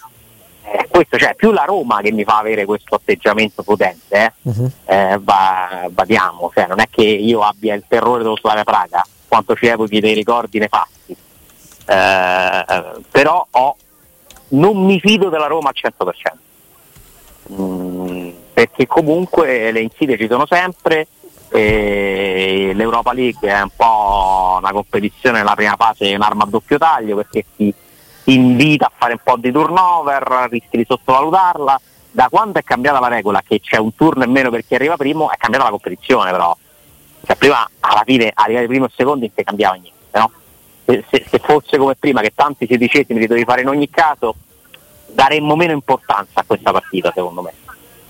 eh, 0.71 0.87
questo, 0.89 1.17
cioè, 1.17 1.35
più 1.35 1.51
la 1.51 1.63
Roma 1.63 2.01
che 2.01 2.11
mi 2.11 2.23
fa 2.23 2.37
avere 2.37 2.65
questo 2.65 2.95
atteggiamento 2.95 3.63
potente, 3.63 4.15
eh, 4.15 4.31
uh-huh. 4.41 4.71
eh, 4.85 5.19
va, 5.21 5.87
badiamo, 5.89 6.51
cioè, 6.53 6.67
non 6.67 6.79
è 6.79 6.87
che 6.89 7.01
io 7.01 7.41
abbia 7.41 7.73
il 7.73 7.83
terrore 7.87 8.23
dello 8.23 8.37
Slavia 8.37 8.63
Praga, 8.63 9.05
quanto 9.27 9.55
ci 9.55 9.65
evochi 9.67 9.99
dei 9.99 10.13
ricordi 10.13 10.59
nefasti, 10.59 11.15
eh, 11.85 12.65
però 13.09 13.47
ho, 13.49 13.75
non 14.49 14.85
mi 14.85 14.99
fido 14.99 15.29
della 15.29 15.47
Roma 15.47 15.69
al 15.69 15.75
100%, 15.75 17.53
mm, 17.53 18.29
perché 18.53 18.85
comunque 18.85 19.71
le 19.71 19.81
insidie 19.81 20.17
ci 20.17 20.27
sono 20.29 20.45
sempre, 20.45 21.07
l'Europa 21.51 23.11
League 23.11 23.49
è 23.49 23.59
un 23.59 23.71
po' 23.75 24.57
una 24.59 24.71
competizione 24.71 25.39
nella 25.39 25.55
prima 25.55 25.75
fase, 25.75 26.13
un'arma 26.13 26.43
a 26.43 26.47
doppio 26.47 26.77
taglio, 26.77 27.15
perché 27.15 27.45
chi 27.55 27.73
invita 28.25 28.87
a 28.87 28.91
fare 28.95 29.13
un 29.13 29.19
po' 29.23 29.37
di 29.37 29.51
turnover, 29.51 30.47
rischi 30.49 30.77
di 30.77 30.85
sottovalutarla. 30.87 31.81
Da 32.11 32.27
quando 32.29 32.59
è 32.59 32.63
cambiata 32.63 32.99
la 32.99 33.07
regola, 33.07 33.41
che 33.45 33.59
c'è 33.59 33.77
un 33.77 33.93
turno 33.95 34.23
in 34.23 34.31
meno 34.31 34.49
per 34.49 34.65
chi 34.65 34.75
arriva 34.75 34.97
primo, 34.97 35.31
è 35.31 35.37
cambiata 35.37 35.65
la 35.65 35.71
competizione 35.71 36.31
però. 36.31 36.55
Cioè, 37.25 37.35
prima 37.35 37.69
alla 37.81 38.03
fine 38.05 38.31
arrivare 38.33 38.67
primo 38.67 38.85
e 38.85 38.89
secondo 38.95 39.25
non 39.25 39.31
si 39.35 39.43
cambiava 39.43 39.75
niente, 39.75 40.17
no? 40.17 40.31
se, 40.85 41.03
se, 41.09 41.25
se, 41.29 41.39
fosse 41.39 41.77
come 41.77 41.95
prima 41.95 42.21
che 42.21 42.31
tanti 42.33 42.65
sedicesimi 42.65 43.19
li 43.19 43.27
dovevi 43.27 43.45
fare 43.45 43.61
in 43.61 43.67
ogni 43.67 43.89
caso, 43.89 44.35
daremmo 45.05 45.55
meno 45.55 45.73
importanza 45.73 46.39
a 46.39 46.43
questa 46.45 46.71
partita 46.71 47.11
secondo 47.13 47.41
me. 47.41 47.53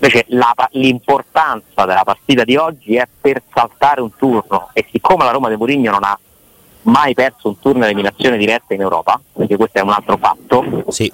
Invece 0.02 0.24
la, 0.28 0.54
l'importanza 0.70 1.84
della 1.84 2.04
partita 2.04 2.44
di 2.44 2.56
oggi 2.56 2.96
è 2.96 3.06
per 3.20 3.42
saltare 3.52 4.00
un 4.00 4.16
turno 4.16 4.70
e 4.72 4.86
siccome 4.90 5.24
la 5.24 5.30
Roma 5.30 5.50
di 5.50 5.56
Mourinho 5.56 5.90
non 5.90 6.04
ha 6.04 6.18
mai 6.82 7.14
perso 7.14 7.48
un 7.48 7.58
turno 7.58 7.84
eliminazione 7.84 8.36
diretta 8.36 8.74
in 8.74 8.80
Europa, 8.80 9.20
perché 9.32 9.56
questo 9.56 9.78
è 9.78 9.82
un 9.82 9.90
altro 9.90 10.16
fatto. 10.16 10.84
Sì. 10.88 11.12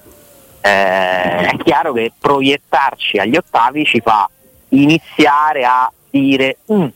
Eh, 0.61 1.48
è 1.48 1.57
chiaro 1.62 1.92
che 1.92 2.12
proiettarci 2.18 3.18
agli 3.18 3.37
ottavi 3.37 3.85
ci 3.85 4.00
fa 4.00 4.29
iniziare 4.70 5.64
a 5.64 5.90
dire 6.11 6.59
mm, 6.72 6.87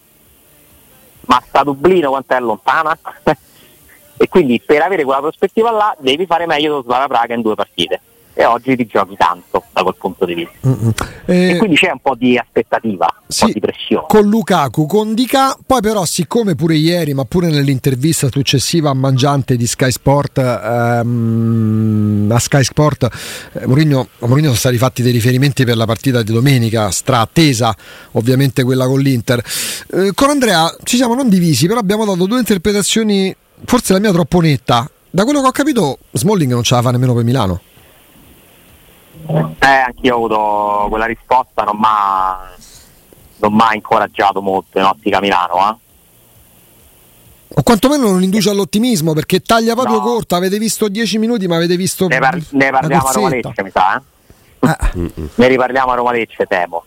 ma 1.26 1.42
sta 1.46 1.62
Dublino 1.62 2.10
quanto 2.10 2.34
è 2.34 2.40
lontana? 2.40 2.98
e 4.16 4.28
quindi 4.28 4.60
per 4.60 4.82
avere 4.82 5.04
quella 5.04 5.20
prospettiva 5.20 5.70
là 5.70 5.94
devi 5.98 6.26
fare 6.26 6.46
meglio 6.46 6.70
dello 6.70 6.82
Slava 6.82 7.06
Praga 7.06 7.34
in 7.34 7.42
due 7.42 7.54
partite 7.54 8.00
e 8.40 8.46
oggi 8.46 8.74
ti 8.74 8.86
giochi 8.86 9.16
tanto 9.18 9.64
da 9.70 9.82
quel 9.82 9.96
punto 9.98 10.24
di 10.24 10.32
vista. 10.32 11.06
Eh, 11.26 11.50
e 11.50 11.56
quindi 11.58 11.76
c'è 11.76 11.90
un 11.90 11.98
po' 12.00 12.14
di 12.14 12.38
aspettativa, 12.38 13.06
un 13.14 13.24
sì, 13.28 13.44
po' 13.44 13.52
di 13.52 13.60
pressione. 13.60 14.06
Con 14.08 14.26
Lukaku, 14.26 14.86
con 14.86 15.12
Dica, 15.12 15.54
poi 15.66 15.82
però 15.82 16.06
siccome 16.06 16.54
pure 16.54 16.76
ieri, 16.76 17.12
ma 17.12 17.24
pure 17.26 17.50
nell'intervista 17.50 18.28
successiva 18.30 18.88
a 18.88 18.94
Mangiante 18.94 19.56
di 19.56 19.66
Sky 19.66 19.90
Sport, 19.90 20.38
ehm, 20.38 22.30
a 22.32 22.38
Sky 22.38 22.64
Sport, 22.64 23.08
eh, 23.52 23.66
Mourinho, 23.66 24.08
a 24.20 24.26
Mourinho 24.26 24.46
sono 24.46 24.58
stati 24.58 24.78
fatti 24.78 25.02
dei 25.02 25.12
riferimenti 25.12 25.66
per 25.66 25.76
la 25.76 25.84
partita 25.84 26.22
di 26.22 26.32
domenica, 26.32 26.90
strattesa 26.90 27.76
ovviamente 28.12 28.64
quella 28.64 28.86
con 28.86 29.00
l'Inter. 29.00 29.44
Eh, 29.92 30.12
con 30.14 30.30
Andrea 30.30 30.74
ci 30.84 30.96
siamo 30.96 31.14
non 31.14 31.28
divisi, 31.28 31.66
però 31.66 31.78
abbiamo 31.78 32.06
dato 32.06 32.24
due 32.24 32.38
interpretazioni, 32.38 33.36
forse 33.66 33.92
la 33.92 33.98
mia 33.98 34.12
troppo 34.12 34.40
netta. 34.40 34.90
Da 35.10 35.24
quello 35.24 35.42
che 35.42 35.46
ho 35.48 35.50
capito, 35.50 35.98
Smalling 36.12 36.52
non 36.52 36.62
ce 36.62 36.74
la 36.74 36.80
fa 36.82 36.90
nemmeno 36.90 37.12
per 37.12 37.24
Milano. 37.24 37.60
Eh, 39.58 39.66
anch'io 39.66 40.14
ho 40.14 40.16
avuto 40.16 40.86
quella 40.88 41.06
risposta, 41.06 41.62
non 41.62 41.76
mi 41.76 43.60
ha 43.60 43.74
incoraggiato 43.74 44.42
molto 44.42 44.78
in 44.78 44.84
ottica 44.84 45.20
Milano. 45.20 45.70
Eh. 45.70 45.88
O 47.52 47.62
quantomeno 47.62 48.10
non 48.10 48.22
induce 48.22 48.50
all'ottimismo 48.50 49.12
perché 49.12 49.40
taglia 49.40 49.74
proprio 49.74 49.98
no. 49.98 50.02
corta. 50.02 50.36
Avete 50.36 50.58
visto 50.58 50.88
10 50.88 51.18
minuti, 51.18 51.48
ma 51.48 51.56
avete 51.56 51.76
visto. 51.76 52.06
Ne, 52.06 52.18
par- 52.18 52.40
ne 52.50 52.70
parliamo 52.70 53.06
a 53.06 53.12
Roma 53.12 53.28
Lecce, 53.28 53.62
mi 53.62 53.70
sa. 53.70 53.96
Eh? 53.96 54.02
Ah. 54.60 54.90
ne 55.34 55.48
riparliamo 55.48 55.90
a 55.90 55.94
Roma 55.94 56.12
Lecce, 56.12 56.46
temo. 56.46 56.84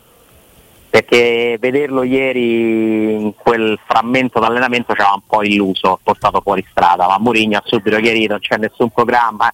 Perché 0.90 1.58
vederlo 1.60 2.04
ieri 2.04 3.14
in 3.14 3.34
quel 3.36 3.80
frammento 3.86 4.40
d'allenamento 4.40 4.94
ci 4.94 5.02
aveva 5.02 5.16
un 5.16 5.24
po' 5.28 5.44
illuso, 5.44 6.00
portato 6.02 6.40
fuori 6.40 6.66
strada. 6.70 7.08
Ma 7.08 7.18
Mourinho 7.18 7.58
ha 7.58 7.64
subito 7.66 7.98
chiarito: 7.98 8.34
non 8.34 8.42
c'è 8.42 8.58
nessun 8.58 8.90
programma. 8.90 9.52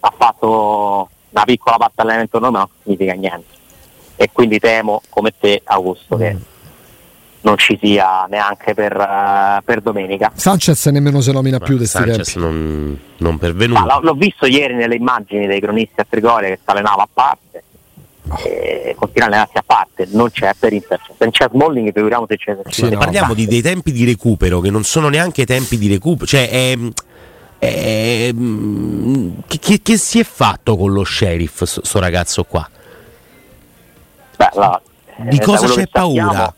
Ha 0.00 0.14
fatto 0.16 1.08
una 1.34 1.44
piccola 1.44 1.76
parte 1.76 2.00
allenamento 2.00 2.38
non 2.38 2.64
significa 2.82 3.12
niente. 3.14 3.52
E 4.16 4.30
quindi 4.32 4.60
temo, 4.60 5.02
come 5.10 5.32
te 5.38 5.60
Augusto, 5.64 6.16
che 6.16 6.36
non 7.40 7.58
ci 7.58 7.78
sia 7.80 8.26
neanche 8.30 8.72
per, 8.74 8.96
uh, 8.96 9.62
per 9.64 9.80
domenica. 9.80 10.32
Sanchez 10.34 10.86
nemmeno 10.86 11.20
se 11.20 11.32
nomina 11.32 11.58
più 11.58 11.76
di 11.76 11.86
Sanchez 11.86 12.36
non, 12.36 12.98
non 13.18 13.38
pervenuto. 13.38 13.84
Ma 13.84 13.98
l'ho 14.00 14.14
visto 14.14 14.46
ieri 14.46 14.74
nelle 14.74 14.94
immagini 14.94 15.46
dei 15.46 15.60
cronisti 15.60 16.00
a 16.00 16.06
Trigoria 16.08 16.48
che 16.48 16.56
si 16.62 16.70
allenava 16.70 17.02
a 17.02 17.08
parte. 17.12 17.62
E 18.42 18.94
continua 18.96 19.26
a 19.26 19.28
allenarsi 19.28 19.58
a 19.58 19.62
parte, 19.66 20.08
non 20.12 20.30
c'è 20.30 20.54
per 20.58 20.72
Inter. 20.72 20.98
Se 21.18 21.30
c'è 21.30 21.48
Smalling, 21.52 21.92
figuriamo 21.92 22.24
se 22.26 22.36
c'è. 22.36 22.56
Sì, 22.68 22.88
no, 22.88 22.96
parliamo 22.96 23.34
di 23.34 23.46
dei 23.46 23.60
tempi 23.60 23.92
di 23.92 24.06
recupero 24.06 24.60
che 24.60 24.70
non 24.70 24.82
sono 24.82 25.10
neanche 25.10 25.44
tempi 25.44 25.76
di 25.76 25.88
recupero, 25.88 26.24
cioè 26.24 26.48
è, 26.48 26.78
è, 27.68 28.34
che, 29.46 29.80
che, 29.82 29.96
si 29.96 30.20
è 30.20 30.24
fatto 30.24 30.76
con 30.76 30.92
lo 30.92 31.04
sheriff, 31.04 31.62
sto 31.64 31.98
ragazzo 31.98 32.44
qua? 32.44 32.68
Beh, 34.36 34.48
la, 34.54 34.80
di 35.16 35.36
eh, 35.36 35.40
cosa 35.40 35.66
c'è 35.68 35.86
paura? 35.86 36.22
Sappiamo, 36.24 36.54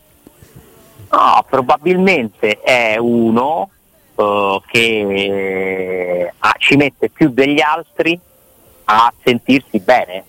No, 1.10 1.44
probabilmente 1.48 2.60
è 2.60 2.96
uno 2.98 3.70
uh, 4.16 4.60
che 4.66 6.32
uh, 6.38 6.48
ci 6.58 6.76
mette 6.76 7.08
più 7.10 7.30
degli 7.30 7.60
altri 7.60 8.18
a 8.84 9.12
sentirsi 9.22 9.78
bene. 9.78 10.24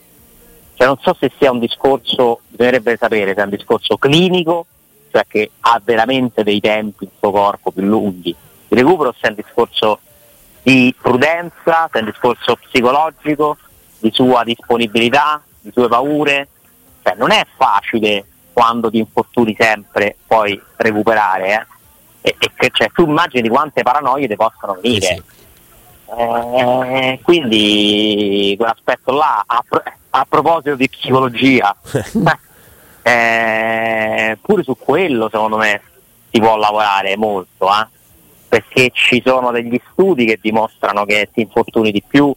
Cioè, 0.76 0.88
non 0.88 0.98
so 1.02 1.16
se 1.20 1.32
sia 1.38 1.52
un 1.52 1.60
discorso, 1.60 2.42
bisognerebbe 2.48 2.96
sapere 2.98 3.34
se 3.34 3.42
è 3.42 3.44
un 3.44 3.50
discorso 3.50 3.98
clinico, 3.98 4.66
cioè 5.12 5.26
che 5.28 5.52
ha 5.62 5.82
veramente 5.84 6.44
dei 6.44 6.60
tempi 6.60 7.06
il 7.06 7.12
suo 7.18 7.32
corpo 7.32 7.72
più 7.72 7.84
lunghi 7.84 8.36
di 8.68 8.76
recupero, 8.76 9.13
se 9.20 9.28
è 9.28 9.30
un 9.30 9.36
discorso 9.36 10.00
di 10.62 10.93
prudenza, 11.00 11.89
un 11.93 12.06
discorso 12.06 12.56
psicologico, 12.56 13.58
di 14.00 14.12
sua 14.13 14.43
disponibilità, 14.43 15.41
di 15.60 15.72
sue 15.74 15.88
paure. 15.88 16.48
Cioè, 17.04 17.15
non 17.15 17.32
è 17.32 17.46
facile 17.56 18.26
quando 18.58 18.89
ti 18.89 18.98
infortuni 18.98 19.56
sempre 19.56 20.15
poi 20.26 20.60
recuperare 20.78 21.67
eh? 22.22 22.30
e, 22.30 22.36
e 22.39 22.52
che, 22.56 22.72
cioè, 22.74 22.89
tu 22.91 23.04
immagini 23.04 23.48
quante 23.50 23.84
paranoie 23.84 24.28
ti 24.28 24.36
possono 24.36 24.80
venire 24.82 25.06
sì. 25.06 25.24
eh, 26.17 27.20
quindi 27.22 28.56
quell'aspetto 28.58 29.12
là 29.12 29.43
a, 29.46 29.63
a 30.10 30.26
proposito 30.28 30.74
di 30.74 30.89
psicologia 30.89 31.76
eh, 33.04 34.39
pure 34.41 34.63
su 34.63 34.76
quello 34.76 35.30
secondo 35.30 35.58
me 35.58 35.80
si 36.32 36.39
può 36.39 36.58
lavorare 36.58 37.15
molto 37.15 37.67
eh? 37.67 37.88
Perché 38.58 38.89
ci 38.91 39.22
sono 39.24 39.52
degli 39.52 39.80
studi 39.91 40.26
che 40.26 40.39
dimostrano 40.41 41.06
che 41.06 41.30
ti 41.32 41.41
infortuni 41.41 41.91
di 41.91 42.02
più 42.06 42.34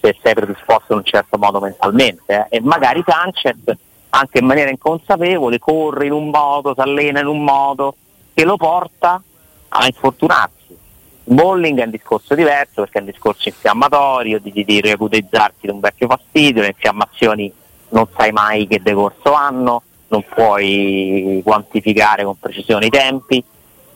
se 0.00 0.16
sei 0.22 0.32
predisposto 0.32 0.92
in 0.92 0.98
un 0.98 1.04
certo 1.04 1.36
modo 1.36 1.60
mentalmente 1.60 2.46
eh? 2.48 2.56
e 2.56 2.60
magari 2.62 3.04
Sanchez 3.06 3.76
anche 4.12 4.38
in 4.38 4.46
maniera 4.46 4.70
inconsapevole, 4.70 5.58
corre 5.58 6.06
in 6.06 6.12
un 6.12 6.30
modo, 6.30 6.72
si 6.74 6.80
allena 6.80 7.20
in 7.20 7.26
un 7.26 7.44
modo 7.44 7.94
che 8.32 8.44
lo 8.44 8.56
porta 8.56 9.22
a 9.68 9.86
infortunarsi. 9.86 10.76
Bolling 11.24 11.78
è 11.78 11.84
un 11.84 11.90
discorso 11.90 12.34
diverso 12.34 12.80
perché 12.80 12.98
è 12.98 13.00
un 13.02 13.06
discorso 13.06 13.48
infiammatorio, 13.48 14.40
di, 14.40 14.50
di, 14.50 14.64
di 14.64 14.80
reacutizzarsi 14.80 15.58
di 15.60 15.68
un 15.68 15.78
vecchio 15.78 16.08
fastidio, 16.08 16.62
le 16.62 16.68
infiammazioni 16.68 17.52
non 17.90 18.08
sai 18.16 18.32
mai 18.32 18.66
che 18.66 18.80
decorso 18.82 19.32
hanno, 19.32 19.82
non 20.08 20.24
puoi 20.24 21.40
quantificare 21.44 22.24
con 22.24 22.36
precisione 22.36 22.86
i 22.86 22.90
tempi 22.90 23.44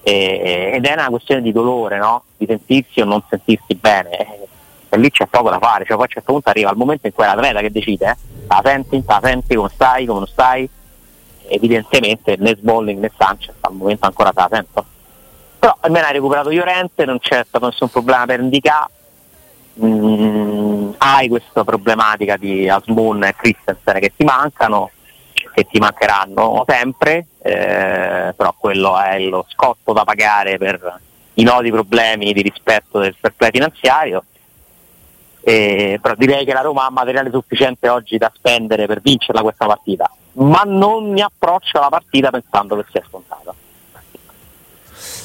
eh, 0.05 0.73
ed 0.75 0.85
è 0.85 0.93
una 0.93 1.09
questione 1.09 1.41
di 1.41 1.51
dolore, 1.51 1.97
no? 1.97 2.25
di 2.37 2.45
sentirsi 2.47 3.01
o 3.01 3.07
non 3.07 3.23
sentirsi 3.29 3.75
bene. 3.75 4.11
E 4.91 4.99
lì 4.99 5.11
c'è 5.11 5.27
poco 5.27 5.51
da 5.51 5.59
fare, 5.59 5.85
cioè 5.85 5.97
poi 5.97 6.05
a 6.05 6.09
un 6.09 6.09
certo 6.09 6.33
punto 6.33 6.51
arriva 6.51 6.71
il 6.71 6.77
momento 6.77 7.07
in 7.07 7.15
cui 7.15 7.25
l'atleta 7.25 7.61
che 7.61 7.73
decide, 7.73 8.11
eh, 8.11 8.17
la 8.47 8.61
senti, 8.63 9.03
la 9.05 9.21
senti, 9.23 9.55
come 9.55 9.71
stai, 9.73 10.05
come 10.05 10.19
non 10.21 10.29
stai, 10.29 10.69
evidentemente 11.49 12.37
né 12.39 12.55
Smalling 12.57 13.01
né 13.01 13.11
Sanchez 13.17 13.55
al 13.61 13.73
momento 13.73 14.07
ancora 14.07 14.31
se 14.33 14.41
la 14.41 14.49
sento. 14.53 14.85
Però 15.59 15.77
almeno 15.81 16.07
hai 16.07 16.13
recuperato 16.13 16.51
Llorente, 16.51 17.07
non 17.07 17.19
c'è 17.19 17.43
stato 17.49 17.67
nessun 17.67 17.89
problema 17.89 18.27
per 18.27 18.41
Indica, 18.41 18.89
mm, 19.83 20.91
hai 20.99 21.29
questa 21.29 21.65
problematica 21.65 22.37
di 22.37 22.69
Asmoon 22.69 23.25
e 23.25 23.35
Christensen 23.35 24.01
che 24.01 24.13
ti 24.15 24.25
mancano, 24.25 24.91
che 25.55 25.65
ti 25.65 25.79
mancheranno 25.79 26.65
sempre, 26.69 27.27
eh, 27.47 28.33
però 28.35 28.55
quello 28.59 28.99
è 28.99 29.19
lo 29.21 29.45
scotto 29.51 29.93
da 29.93 30.05
pagare 30.05 30.57
per 30.57 31.01
i 31.35 31.43
noti 31.43 31.71
problemi 31.71 32.33
di 32.33 32.41
rispetto 32.41 32.99
del 32.99 33.15
fair 33.21 33.35
play 33.37 33.51
finanziario 33.51 34.25
eh, 35.47 35.99
però 36.01 36.15
direi 36.17 36.47
che 36.47 36.55
la 36.55 36.63
Roma 36.63 36.87
ha 36.87 36.91
materiale 36.91 37.31
sufficiente 37.31 37.91
oggi 37.91 38.17
da 38.17 38.33
spendere 38.35 38.87
per 38.87 39.03
vincerla 39.03 39.43
questa 39.43 39.67
partita, 39.67 40.11
ma 40.35 40.63
non 40.65 41.13
mi 41.13 41.21
approccio 41.21 41.77
alla 41.77 41.91
partita 41.91 42.31
pensando 42.31 42.77
che 42.77 42.85
sia 42.91 43.03
scontata. 43.07 43.55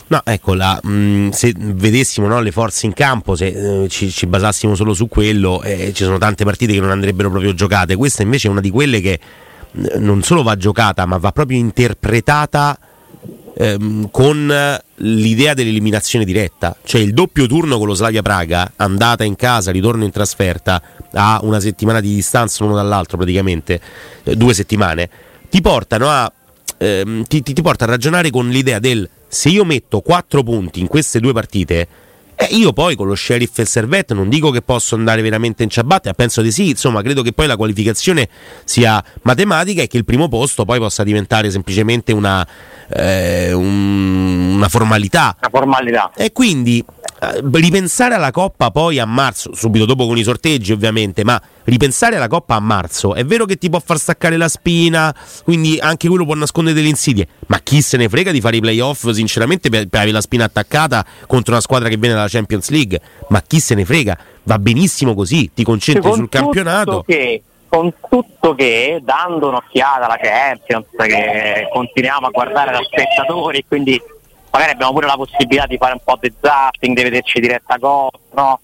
No, 0.08 0.22
ecco, 0.26 0.56
la, 0.56 0.78
mh, 0.82 0.92
mm, 0.92 1.30
se 1.30 1.54
vedessimo 1.56 2.28
no, 2.28 2.42
le 2.42 2.52
forze 2.52 2.86
in 2.86 2.94
campo, 2.94 3.36
se 3.36 3.84
eh, 3.84 3.88
ci, 3.88 4.12
ci, 4.12 4.28
basassimo 4.28 4.76
solo 4.76 4.94
su 4.94 5.08
quello, 5.08 5.62
eh, 5.62 5.94
ci 5.94 6.04
sono 6.04 6.18
tante 6.18 6.44
partite 6.44 6.74
che 6.74 6.82
non 6.82 6.92
andrebbero 6.92 7.30
proprio 7.30 7.54
giocate. 7.54 7.96
Questa 7.96 8.22
invece 8.22 8.50
è 8.50 8.52
una 8.52 8.60
di 8.60 8.72
quelle 8.72 9.00
che 9.00 9.20
non 9.72 10.24
solo 10.24 10.44
va 10.44 10.56
giocata, 10.56 11.06
ma 11.06 11.18
va 11.18 11.32
proprio 11.32 11.58
interpretata 11.58 12.78
ehm, 13.56 14.10
con 14.12 14.80
l'idea 14.96 15.54
dell'eliminazione 15.54 16.26
diretta, 16.26 16.76
cioè 16.84 17.02
il 17.02 17.14
doppio 17.14 17.46
turno 17.46 17.78
con 17.78 17.88
lo 17.88 17.94
Slavia 17.94 18.22
Praga, 18.22 18.74
andata 18.78 19.24
in 19.24 19.36
casa, 19.36 19.72
ritorno 19.72 20.04
in 20.04 20.12
trasferta, 20.12 20.82
a 21.14 21.40
una 21.44 21.60
settimana 21.60 22.00
di 22.00 22.14
distanza 22.14 22.64
l'uno 22.64 22.76
dall'altro 22.76 23.18
praticamente, 23.18 23.80
eh, 24.24 24.36
due 24.36 24.54
settimane, 24.54 25.10
ti 25.50 25.62
portano 25.62 26.10
a, 26.10 26.32
ehm, 26.78 27.24
ti, 27.24 27.44
ti, 27.44 27.54
ti 27.54 27.62
porta 27.62 27.86
a 27.86 27.88
ragionare 27.88 28.30
con 28.30 28.50
l'idea 28.50 28.80
del 28.80 29.08
se 29.28 29.50
io 29.50 29.64
metto 29.64 30.02
quattro 30.02 30.42
punti 30.42 30.80
in 30.80 30.88
queste 30.88 31.20
due 31.20 31.34
partite, 31.34 31.88
eh, 32.42 32.56
io 32.56 32.72
poi 32.72 32.96
con 32.96 33.06
lo 33.06 33.16
sheriff 33.16 33.58
e 33.60 33.64
il 33.64 33.68
servetto 33.68 34.14
non 34.14 34.30
dico 34.30 34.50
che 34.50 34.62
posso 34.62 34.96
andare 34.96 35.22
veramente 35.22 35.64
in 35.64 35.70
ciabatte, 35.70 36.14
penso 36.14 36.42
di 36.42 36.54
sì, 36.54 36.70
insomma 36.70 37.02
credo 37.02 37.22
che 37.22 37.34
poi 37.34 37.48
la 37.48 37.58
qualificazione 37.58 38.30
sia 38.64 39.04
matematica 39.24 39.82
e 39.82 39.88
che 39.88 39.98
il 39.98 40.06
primo 40.06 40.30
posto 40.30 40.64
poi 40.64 40.80
possa 40.80 41.04
diventare 41.04 41.52
semplicemente 41.52 42.14
una, 42.14 42.48
eh, 42.88 43.52
un, 43.52 44.54
una 44.56 44.70
formalità. 44.70 45.36
Una 45.38 45.50
formalità. 45.50 46.12
E 46.16 46.32
quindi 46.32 46.82
eh, 47.22 47.42
ripensare 47.52 48.16
alla 48.16 48.32
Coppa 48.32 48.72
poi 48.72 49.00
a 49.00 49.06
marzo, 49.06 49.54
subito 49.54 49.84
dopo 49.84 50.08
con 50.08 50.18
i 50.18 50.24
sorteggi 50.24 50.72
ovviamente, 50.72 51.26
ma 51.26 51.42
ripensare 51.70 52.16
alla 52.16 52.28
Coppa 52.28 52.56
a 52.56 52.60
marzo, 52.60 53.14
è 53.14 53.24
vero 53.24 53.46
che 53.46 53.58
ti 53.58 53.70
può 53.70 53.80
far 53.80 53.98
staccare 53.98 54.38
la 54.38 54.48
spina, 54.48 55.14
quindi 55.44 55.78
anche 55.80 56.08
quello 56.08 56.26
può 56.26 56.36
nascondere 56.36 56.76
delle 56.76 56.90
insidie, 56.90 57.28
ma 57.48 57.60
chi 57.60 57.82
se 57.82 57.98
ne 57.98 58.10
frega 58.10 58.32
di 58.32 58.42
fare 58.42 58.58
i 58.58 58.60
playoff 58.60 59.10
sinceramente 59.10 59.70
per, 59.70 59.88
per 59.88 60.00
avere 60.00 60.14
la 60.14 60.22
spina 60.22 60.46
attaccata 60.46 61.06
contro 61.28 61.54
una 61.54 61.62
squadra 61.62 61.90
che 61.90 61.98
viene 61.98 62.16
dalla 62.16 62.28
Champions 62.28 62.70
League, 62.70 63.00
ma 63.30 63.42
chi 63.42 63.60
se 63.60 63.76
ne 63.76 63.86
frega, 63.86 64.18
va 64.44 64.60
benissimo 64.60 65.14
così, 65.14 65.52
ti 65.54 65.64
concentri 65.64 66.12
sul 66.12 66.30
campionato. 66.30 67.04
Che 67.06 67.44
con 67.68 67.94
tutto 68.10 68.56
che 68.56 69.00
dando 69.04 69.50
un'occhiata 69.50 70.06
alla 70.06 70.18
Champions 70.20 70.88
che 70.98 71.70
continuiamo 71.72 72.26
a 72.26 72.30
guardare 72.32 72.72
da 72.72 72.80
spettatori 72.82 73.64
quindi 73.68 74.02
magari 74.50 74.72
abbiamo 74.72 74.94
pure 74.94 75.06
la 75.06 75.16
possibilità 75.16 75.68
di 75.68 75.78
fare 75.78 75.94
un 75.94 76.02
po' 76.04 76.18
di 76.20 76.34
zapping, 76.42 76.96
di 76.96 77.04
vederci 77.04 77.40
diretta 77.40 77.78
cosa, 77.80 78.18
no? 78.32 78.60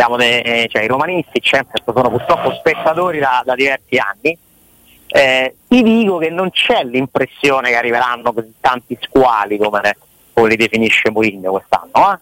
Siamo 0.00 0.16
de, 0.16 0.38
eh, 0.38 0.68
cioè, 0.70 0.84
i 0.84 0.86
romanisti 0.86 1.40
Champions 1.42 1.84
sono 1.84 2.08
purtroppo 2.08 2.54
spettatori 2.54 3.18
da, 3.18 3.42
da 3.44 3.54
diversi 3.54 3.98
anni. 3.98 4.34
Eh, 5.06 5.56
ti 5.68 5.82
dico 5.82 6.16
che 6.16 6.30
non 6.30 6.50
c'è 6.50 6.84
l'impressione 6.84 7.68
che 7.68 7.76
arriveranno 7.76 8.32
così 8.32 8.50
tanti 8.60 8.96
squali 8.98 9.58
come, 9.58 9.98
come 10.32 10.48
li 10.48 10.56
definisce 10.56 11.10
Mourinho 11.10 11.50
quest'anno, 11.50 12.14
eh? 12.14 12.18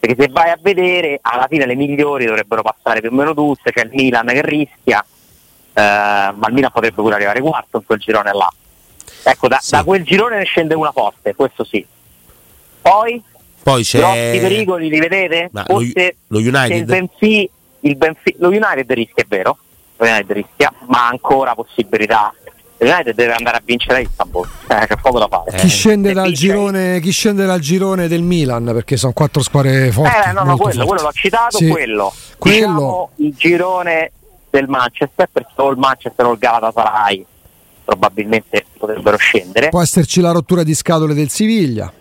perché 0.00 0.20
se 0.20 0.28
vai 0.32 0.50
a 0.50 0.58
vedere 0.60 1.20
alla 1.22 1.46
fine 1.48 1.64
le 1.64 1.76
migliori 1.76 2.24
dovrebbero 2.24 2.62
passare 2.62 2.98
più 2.98 3.10
o 3.10 3.14
meno 3.14 3.34
tutte, 3.34 3.70
c'è 3.70 3.84
il 3.84 3.90
Milan 3.92 4.26
che 4.26 4.42
rischia, 4.42 5.00
eh, 5.74 5.80
ma 5.80 6.46
il 6.48 6.52
Milan 6.52 6.72
potrebbe 6.72 7.00
pure 7.00 7.14
arrivare 7.14 7.40
quarto 7.40 7.76
in 7.76 7.86
quel 7.86 8.00
girone 8.00 8.32
là. 8.32 8.52
Ecco, 9.22 9.46
da, 9.46 9.58
sì. 9.60 9.70
da 9.70 9.84
quel 9.84 10.02
girone 10.02 10.38
ne 10.38 10.44
scende 10.44 10.74
una 10.74 10.90
forte, 10.90 11.36
questo 11.36 11.62
sì. 11.62 11.86
Poi, 12.80 13.22
Poi 13.62 13.82
c'è... 13.84 13.98
grossi 13.98 14.38
pericoli 14.40 14.88
li 14.88 14.98
vedete? 14.98 15.48
Ma 15.52 15.64
Forse 15.66 16.16
lo, 16.26 16.38
lo 16.38 16.46
United. 16.46 16.76
Il 16.76 16.84
Benfica, 16.84 17.52
il 17.80 17.96
Benfica, 17.96 18.36
lo 18.40 18.48
United 18.48 18.92
rischia, 18.92 19.22
è 19.22 19.26
vero, 19.28 19.58
lo 19.96 20.06
United 20.06 20.32
rischia, 20.32 20.72
ma 20.86 21.06
ha 21.06 21.08
ancora 21.08 21.54
possibilità 21.54 22.32
United 22.84 23.14
deve 23.14 23.32
andare 23.32 23.58
a 23.58 23.62
vincere 23.64 23.98
a 23.98 24.00
Istanbul, 24.00 24.48
eh, 24.68 24.86
c'è 24.86 24.96
poco 25.00 25.18
da 25.18 25.28
fare. 25.28 25.56
Chi, 25.56 25.68
scende 25.68 26.12
dal 26.12 26.32
girone, 26.32 27.00
chi 27.00 27.12
scende 27.12 27.46
dal 27.46 27.60
girone 27.60 28.08
del 28.08 28.22
Milan? 28.22 28.64
Perché 28.64 28.96
sono 28.96 29.12
quattro 29.12 29.42
squadre 29.42 29.90
forti. 29.92 30.28
Eh, 30.28 30.32
no, 30.32 30.42
no, 30.42 30.56
quello, 30.56 30.84
quello, 30.84 31.02
l'ho 31.02 31.12
citato, 31.12 31.56
sì. 31.56 31.68
quello. 31.68 32.12
quello. 32.38 32.56
Diciamo 32.56 33.10
il 33.16 33.34
girone 33.36 34.12
del 34.50 34.68
Manchester, 34.68 35.28
perché 35.30 35.52
o 35.56 35.70
il 35.70 35.78
Manchester 35.78 36.26
o 36.26 36.32
il 36.32 36.38
Galatasaray 36.38 37.24
probabilmente 37.84 38.66
potrebbero 38.76 39.16
scendere. 39.16 39.68
Può 39.68 39.82
esserci 39.82 40.20
la 40.20 40.32
rottura 40.32 40.62
di 40.62 40.74
scatole 40.74 41.14
del 41.14 41.30
Siviglia. 41.30 41.92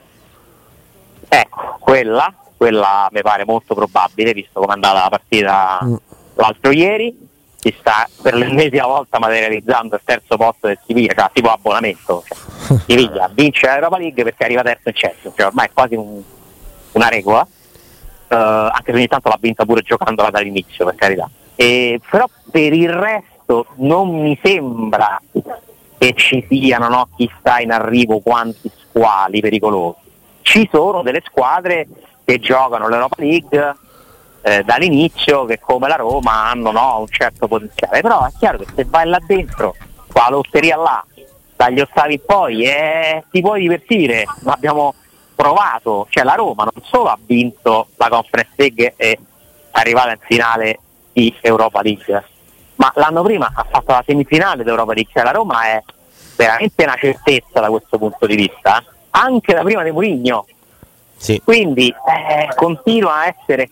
Ecco, 1.33 1.77
quella, 1.79 2.33
quella 2.57 3.07
mi 3.09 3.21
pare 3.21 3.45
molto 3.45 3.73
probabile, 3.73 4.33
visto 4.33 4.59
come 4.59 4.73
è 4.73 4.75
andata 4.75 5.03
la 5.03 5.09
partita 5.09 5.79
mm. 5.81 5.95
l'altro 6.35 6.71
ieri. 6.71 7.29
Si 7.57 7.73
sta 7.79 8.05
per 8.21 8.33
l'ennesima 8.33 8.85
volta 8.85 9.17
materializzando 9.17 9.95
il 9.95 10.01
terzo 10.03 10.35
posto 10.35 10.67
del 10.67 10.77
Siviglia, 10.85 11.13
cioè 11.13 11.29
tipo 11.31 11.49
abbonamento. 11.49 12.25
Cioè 12.27 12.79
Siviglia 12.85 13.29
vince 13.33 13.65
l'Europa 13.65 13.97
League 13.97 14.21
perché 14.23 14.43
arriva 14.43 14.61
terzo 14.61 14.89
in 14.89 14.93
Champions, 14.93 15.35
cioè 15.37 15.45
ormai 15.45 15.67
è 15.67 15.71
quasi 15.71 15.95
un, 15.95 16.21
una 16.91 17.07
regola, 17.07 17.39
uh, 17.39 18.35
anche 18.35 18.91
se 18.91 18.91
ogni 18.91 19.07
tanto 19.07 19.29
l'ha 19.29 19.37
vinta 19.39 19.63
pure 19.63 19.83
giocandola 19.83 20.31
dall'inizio, 20.31 20.83
per 20.83 20.95
carità. 20.95 21.29
E, 21.55 22.01
però 22.09 22.25
per 22.51 22.73
il 22.73 22.91
resto 22.91 23.67
non 23.75 24.19
mi 24.19 24.37
sembra 24.43 25.21
che 25.97 26.13
ci 26.15 26.45
siano 26.49 26.89
no, 26.89 27.07
chi 27.15 27.31
sta 27.39 27.59
in 27.59 27.71
arrivo, 27.71 28.19
quanti 28.19 28.69
squali 28.89 29.39
pericolosi. 29.39 30.09
Ci 30.51 30.67
sono 30.69 31.01
delle 31.01 31.23
squadre 31.25 31.87
che 32.25 32.37
giocano 32.39 32.89
l'Europa 32.89 33.15
League 33.19 33.75
eh, 34.41 34.63
dall'inizio 34.63 35.45
che 35.45 35.61
come 35.61 35.87
la 35.87 35.95
Roma 35.95 36.49
hanno 36.49 36.71
no, 36.71 36.99
un 36.99 37.07
certo 37.07 37.47
potenziale, 37.47 38.01
però 38.01 38.25
è 38.25 38.31
chiaro 38.37 38.57
che 38.57 38.65
se 38.75 38.85
vai 38.85 39.07
là 39.07 39.17
dentro, 39.25 39.77
qua 40.11 40.23
la 40.23 40.31
lotteria 40.31 40.75
là, 40.75 41.05
dagli 41.55 41.79
ottavi 41.79 42.15
in 42.15 42.21
poi, 42.25 42.65
eh, 42.65 43.23
ti 43.31 43.39
puoi 43.39 43.61
divertire, 43.61 44.25
l'abbiamo 44.41 44.93
provato, 45.33 46.07
cioè 46.09 46.25
la 46.25 46.33
Roma 46.35 46.63
non 46.65 46.83
solo 46.83 47.07
ha 47.07 47.17
vinto 47.25 47.87
la 47.95 48.09
Conference 48.09 48.51
League 48.57 48.93
e 48.97 49.11
è 49.11 49.17
arrivata 49.71 50.11
in 50.11 50.19
finale 50.19 50.79
di 51.13 51.33
Europa 51.39 51.81
League, 51.81 52.25
ma 52.75 52.91
l'anno 52.95 53.23
prima 53.23 53.49
ha 53.55 53.65
fatto 53.69 53.93
la 53.93 54.03
semifinale 54.05 54.65
d'Europa 54.65 54.91
League, 54.91 55.13
cioè 55.13 55.23
la 55.23 55.31
Roma 55.31 55.63
è 55.67 55.81
veramente 56.35 56.83
una 56.83 56.97
certezza 56.97 57.61
da 57.61 57.69
questo 57.69 57.97
punto 57.97 58.25
di 58.25 58.35
vista, 58.35 58.83
anche 59.11 59.53
da 59.53 59.61
prima 59.61 59.83
di 59.83 59.91
Murigno. 59.91 60.45
Sì. 61.15 61.39
Quindi 61.43 61.87
eh, 61.89 62.49
continua 62.55 63.21
a 63.21 63.27
essere 63.27 63.69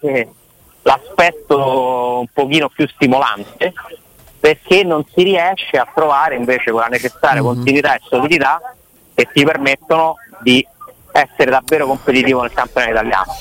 l'aspetto 0.84 2.20
un 2.20 2.28
pochino 2.32 2.70
più 2.70 2.88
stimolante 2.88 3.74
perché 4.40 4.84
non 4.84 5.04
si 5.14 5.24
riesce 5.24 5.78
a 5.78 5.88
trovare 5.94 6.36
invece 6.36 6.72
con 6.72 6.82
la 6.82 6.88
necessaria 6.88 7.42
mm-hmm. 7.42 7.54
continuità 7.54 7.96
e 7.96 8.00
solidità 8.04 8.62
che 9.14 9.28
ti 9.34 9.44
permettono 9.44 10.16
di 10.42 10.66
essere 11.12 11.52
davvero 11.52 11.88
competitivo 11.88 12.42
nel 12.42 12.54
campionato 12.54 12.92
italiano. 12.94 13.36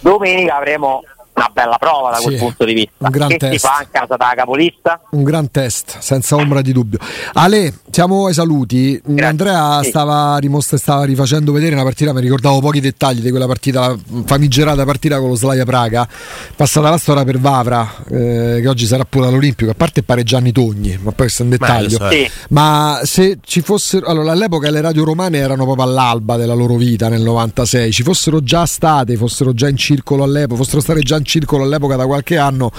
Domenica 0.00 0.56
avremo 0.56 1.02
una 1.38 1.50
bella 1.52 1.76
prova 1.78 2.10
da 2.10 2.16
sì, 2.16 2.24
quel 2.24 2.38
punto 2.38 2.64
di 2.64 2.74
vista. 2.74 2.92
Un 2.98 3.10
gran 3.10 3.28
che 3.28 3.36
test. 3.36 3.52
si 3.52 3.58
fa 3.58 3.78
in 3.82 3.88
casa 3.90 4.16
da 4.16 4.32
capolista. 4.34 5.00
Un 5.10 5.22
gran 5.22 5.50
test, 5.50 5.98
senza 6.00 6.36
ombra 6.36 6.60
di 6.60 6.72
dubbio. 6.72 6.98
Ale, 7.34 7.72
siamo 7.90 8.26
ai 8.26 8.34
saluti. 8.34 9.00
Grazie. 9.02 9.24
Andrea 9.24 9.80
sì. 9.82 9.88
stava, 9.90 10.36
rimostra, 10.38 10.76
stava 10.76 11.04
rifacendo 11.04 11.52
vedere 11.52 11.74
una 11.74 11.84
partita, 11.84 12.12
mi 12.12 12.20
ricordavo 12.20 12.60
pochi 12.60 12.80
dettagli 12.80 13.20
di 13.20 13.30
quella 13.30 13.46
partita, 13.46 13.88
la 13.88 13.98
famigerata 14.24 14.84
partita 14.84 15.18
con 15.18 15.28
lo 15.28 15.34
Slaia 15.36 15.64
Praga, 15.64 16.08
passata 16.56 16.90
la 16.90 16.98
storia 16.98 17.24
per 17.24 17.38
Vavra, 17.38 18.04
eh, 18.10 18.58
che 18.60 18.68
oggi 18.68 18.86
sarà 18.86 19.04
pure 19.04 19.28
all'Olimpico, 19.28 19.70
a 19.70 19.74
parte 19.74 20.02
pareggiani 20.02 20.52
Togni, 20.52 20.98
ma 21.00 21.12
poi 21.12 21.28
questo 21.28 21.42
è 21.42 21.44
un 21.44 21.50
dettaglio. 21.50 21.98
Ma, 21.98 22.10
sì. 22.10 22.30
ma 22.48 23.00
se 23.04 23.38
ci 23.44 23.60
fossero, 23.60 24.06
allora 24.06 24.32
all'epoca 24.32 24.70
le 24.70 24.80
radio 24.80 25.04
romane 25.04 25.38
erano 25.38 25.64
proprio 25.64 25.84
all'alba 25.84 26.36
della 26.36 26.54
loro 26.54 26.76
vita 26.76 27.08
nel 27.08 27.22
96, 27.22 27.92
ci 27.92 28.02
fossero 28.02 28.42
già 28.42 28.66
state, 28.66 29.16
fossero 29.16 29.52
già 29.52 29.68
in 29.68 29.76
circolo 29.76 30.24
all'epoca, 30.24 30.62
fossero 30.62 30.80
state 30.80 31.00
già 31.00 31.16
in 31.16 31.24
circolo 31.28 31.62
all'epoca 31.62 31.94
da 31.94 32.06
qualche 32.06 32.38
anno, 32.38 32.72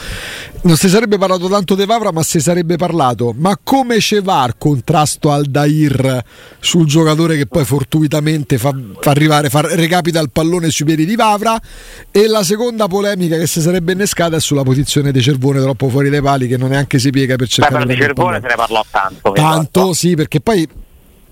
non 0.63 0.75
si 0.75 0.89
sarebbe 0.89 1.17
parlato 1.17 1.47
tanto 1.47 1.75
di 1.75 1.85
Vavra, 1.85 2.11
ma 2.11 2.23
si 2.23 2.41
sarebbe 2.41 2.75
parlato. 2.75 3.33
Ma 3.37 3.57
come 3.63 3.99
Cevar 3.99 4.57
contrasto 4.57 5.31
al 5.31 5.45
Dair 5.45 6.21
sul 6.59 6.85
giocatore 6.85 7.37
che 7.37 7.45
poi 7.45 7.63
fortuitamente 7.63 8.57
fa, 8.57 8.73
fa 8.99 9.11
arrivare, 9.11 9.49
fa, 9.49 9.61
recapita 9.61 10.19
il 10.19 10.31
pallone 10.31 10.69
sui 10.69 10.85
piedi 10.85 11.05
di 11.05 11.15
Vavra? 11.15 11.57
E 12.11 12.27
la 12.27 12.43
seconda 12.43 12.87
polemica 12.87 13.37
che 13.37 13.47
si 13.47 13.61
sarebbe 13.61 13.93
innescata 13.93 14.35
è 14.35 14.39
sulla 14.41 14.63
posizione 14.63 15.11
di 15.11 15.21
Cervone 15.21 15.61
troppo 15.61 15.87
fuori 15.87 16.09
dai 16.09 16.21
pali, 16.21 16.47
che 16.47 16.57
non 16.57 16.69
neanche 16.69 16.99
si 16.99 17.11
piega 17.11 17.35
per 17.35 17.47
cercare 17.47 17.85
Beh, 17.85 17.93
di 17.93 18.01
Cervone 18.01 18.41
se 18.41 18.47
ne 18.47 18.55
parlò 18.55 18.83
tanto. 18.89 19.31
Tanto, 19.31 19.93
sì, 19.93 20.15
perché 20.15 20.41
poi 20.41 20.67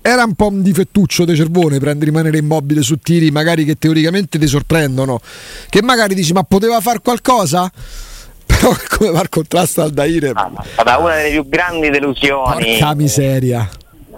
era 0.00 0.24
un 0.24 0.34
po' 0.34 0.48
un 0.48 0.62
difettuccio 0.62 1.24
di 1.24 1.34
Cervone 1.34 1.78
prende 1.78 2.04
rimanere 2.04 2.38
immobile 2.38 2.82
su 2.82 2.96
tiri 2.98 3.30
magari 3.30 3.64
che 3.64 3.76
teoricamente 3.76 4.38
ti 4.38 4.46
sorprendono 4.46 5.20
che 5.68 5.82
magari 5.82 6.14
dici 6.14 6.32
ma 6.32 6.42
poteva 6.42 6.80
fare 6.80 7.00
qualcosa? 7.00 7.70
Però 8.46 8.74
come 8.96 9.10
va 9.10 9.20
il 9.20 9.28
contrasto 9.28 9.82
al 9.82 9.90
Daire? 9.90 10.32
Ah, 10.34 10.98
una 10.98 11.16
delle 11.16 11.30
più 11.30 11.46
grandi 11.48 11.90
delusioni 11.90 12.78
porca 12.78 12.94
miseria 12.94 13.68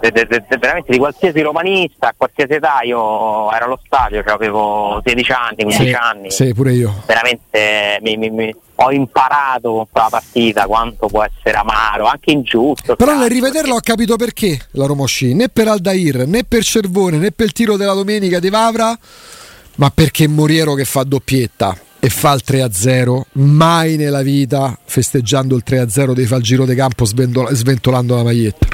veramente 0.09 0.91
di 0.91 0.97
qualsiasi 0.97 1.41
romanista 1.41 2.07
a 2.07 2.13
qualsiasi 2.17 2.53
età 2.53 2.79
io 2.83 3.51
ero 3.51 3.65
allo 3.65 3.79
stadio 3.85 4.23
cioè 4.23 4.33
avevo 4.33 5.01
16 5.05 5.31
anni 5.31 5.63
15 5.63 5.83
sì, 5.83 5.91
anni. 5.91 6.31
Sì 6.31 6.53
pure 6.53 6.73
io. 6.73 7.03
Veramente 7.05 7.99
mi, 8.01 8.17
mi, 8.17 8.29
mi, 8.29 8.55
ho 8.75 8.91
imparato 8.91 9.73
con 9.73 9.85
quella 9.91 10.07
partita 10.09 10.65
quanto 10.65 11.07
può 11.07 11.23
essere 11.23 11.57
amaro 11.57 12.05
anche 12.05 12.31
ingiusto 12.31 12.95
però 12.95 13.15
nel 13.15 13.29
rivederlo 13.29 13.75
ho 13.75 13.79
capito 13.81 14.15
perché 14.15 14.59
la 14.71 14.87
Romosci 14.87 15.35
né 15.35 15.49
per 15.49 15.67
Aldair 15.67 16.25
né 16.25 16.43
per 16.43 16.63
Cervone 16.63 17.17
né 17.17 17.31
per 17.31 17.45
il 17.45 17.51
tiro 17.51 17.77
della 17.77 17.93
domenica 17.93 18.39
di 18.39 18.49
Vavra 18.49 18.97
ma 19.75 19.91
perché 19.93 20.27
Moriero 20.27 20.73
che 20.73 20.85
fa 20.85 21.03
doppietta 21.03 21.77
e 22.03 22.09
fa 22.09 22.33
il 22.33 22.41
3-0, 22.43 23.21
mai 23.33 23.95
nella 23.95 24.23
vita 24.23 24.75
festeggiando 24.83 25.55
il 25.55 25.63
3-0 25.63 26.13
dei 26.13 26.25
fa 26.25 26.37
il 26.37 26.41
giro 26.41 26.65
di 26.65 26.73
campo 26.73 27.05
sventolando 27.05 28.15
la 28.15 28.23
maglietta. 28.23 28.67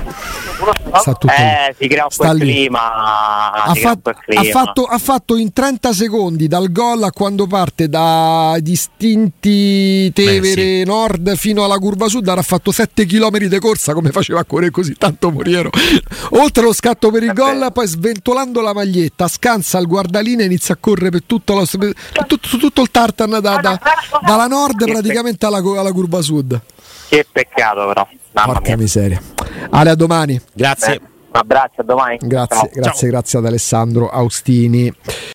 Sta 1.00 1.14
tutto 1.14 1.34
eh, 1.34 1.76
si 1.78 1.88
crea 1.88 2.08
quel 2.16 2.40
clima, 2.40 3.52
ha, 3.52 3.74
fatto, 3.76 4.14
clima. 4.26 4.42
Ha, 4.42 4.44
fatto, 4.46 4.84
ha, 4.86 4.98
fatto, 4.98 5.36
in 5.36 5.54
30 5.54 5.94
secondi 5.94 6.48
dal 6.48 6.72
gol 6.72 7.04
a 7.04 7.12
quando 7.12 7.46
parte 7.46 7.90
da 7.90 8.58
distinti 8.60 10.12
Tevere 10.14 10.56
Beh, 10.56 10.78
sì. 10.80 10.84
Nord 10.86 11.36
fino 11.36 11.64
alla 11.64 11.78
curva 11.78 12.08
sud, 12.08 12.28
ha 12.28 12.42
fatto 12.42 12.72
7 12.72 13.06
km 13.06 13.38
di 13.38 13.60
corsa 13.60 13.94
come 13.94 14.10
faceva 14.10 14.40
a 14.40 14.46
correre 14.46 14.72
così 14.72 14.96
tanto 14.98 15.30
Moriero. 15.30 15.70
Oltre 16.32 16.64
lo 16.64 16.74
scatto 16.74 17.12
per 17.12 17.24
il 17.24 17.34
gol, 17.34 17.70
poi 17.74 17.86
sventolando 17.86 18.62
la 18.62 18.74
maglietta, 18.74 19.28
scansa 19.28 19.78
il 19.78 19.86
guardaline 19.86 20.44
e 20.44 20.46
inizia 20.46 20.76
a 20.76 20.78
correre 20.80 21.10
per 21.10 21.24
tutto, 21.26 21.54
lo, 21.54 21.66
tutto, 21.66 22.58
tutto 22.58 22.82
il 22.82 22.90
tartaro 22.90 23.17
Everton 23.18 23.42
da, 23.42 23.58
da, 23.58 23.80
dalla 24.24 24.48
nord 24.48 24.78
che 24.78 24.92
praticamente 24.92 25.46
alla, 25.46 25.58
alla, 25.58 25.92
curva 25.92 26.22
sud. 26.22 26.60
Che 27.10 27.26
peccato 27.32 27.88
però. 27.88 28.08
Mamma 28.34 28.54
Porca 28.54 28.70
mia. 28.70 28.78
miseria. 28.78 29.22
Ale, 29.72 29.90
a 29.90 29.96
domani. 29.96 30.40
Grazie. 30.54 30.94
Eh, 30.94 31.02
un 31.02 31.40
abbraccio, 31.40 31.82
a 31.82 31.84
domani. 31.84 32.18
Grazie, 32.22 32.56
Ciao. 32.58 32.70
grazie, 32.74 33.00
Ciao. 33.00 33.10
grazie 33.10 33.40
ad 33.40 33.46
Alessandro 33.46 34.10
Austini. 34.10 34.94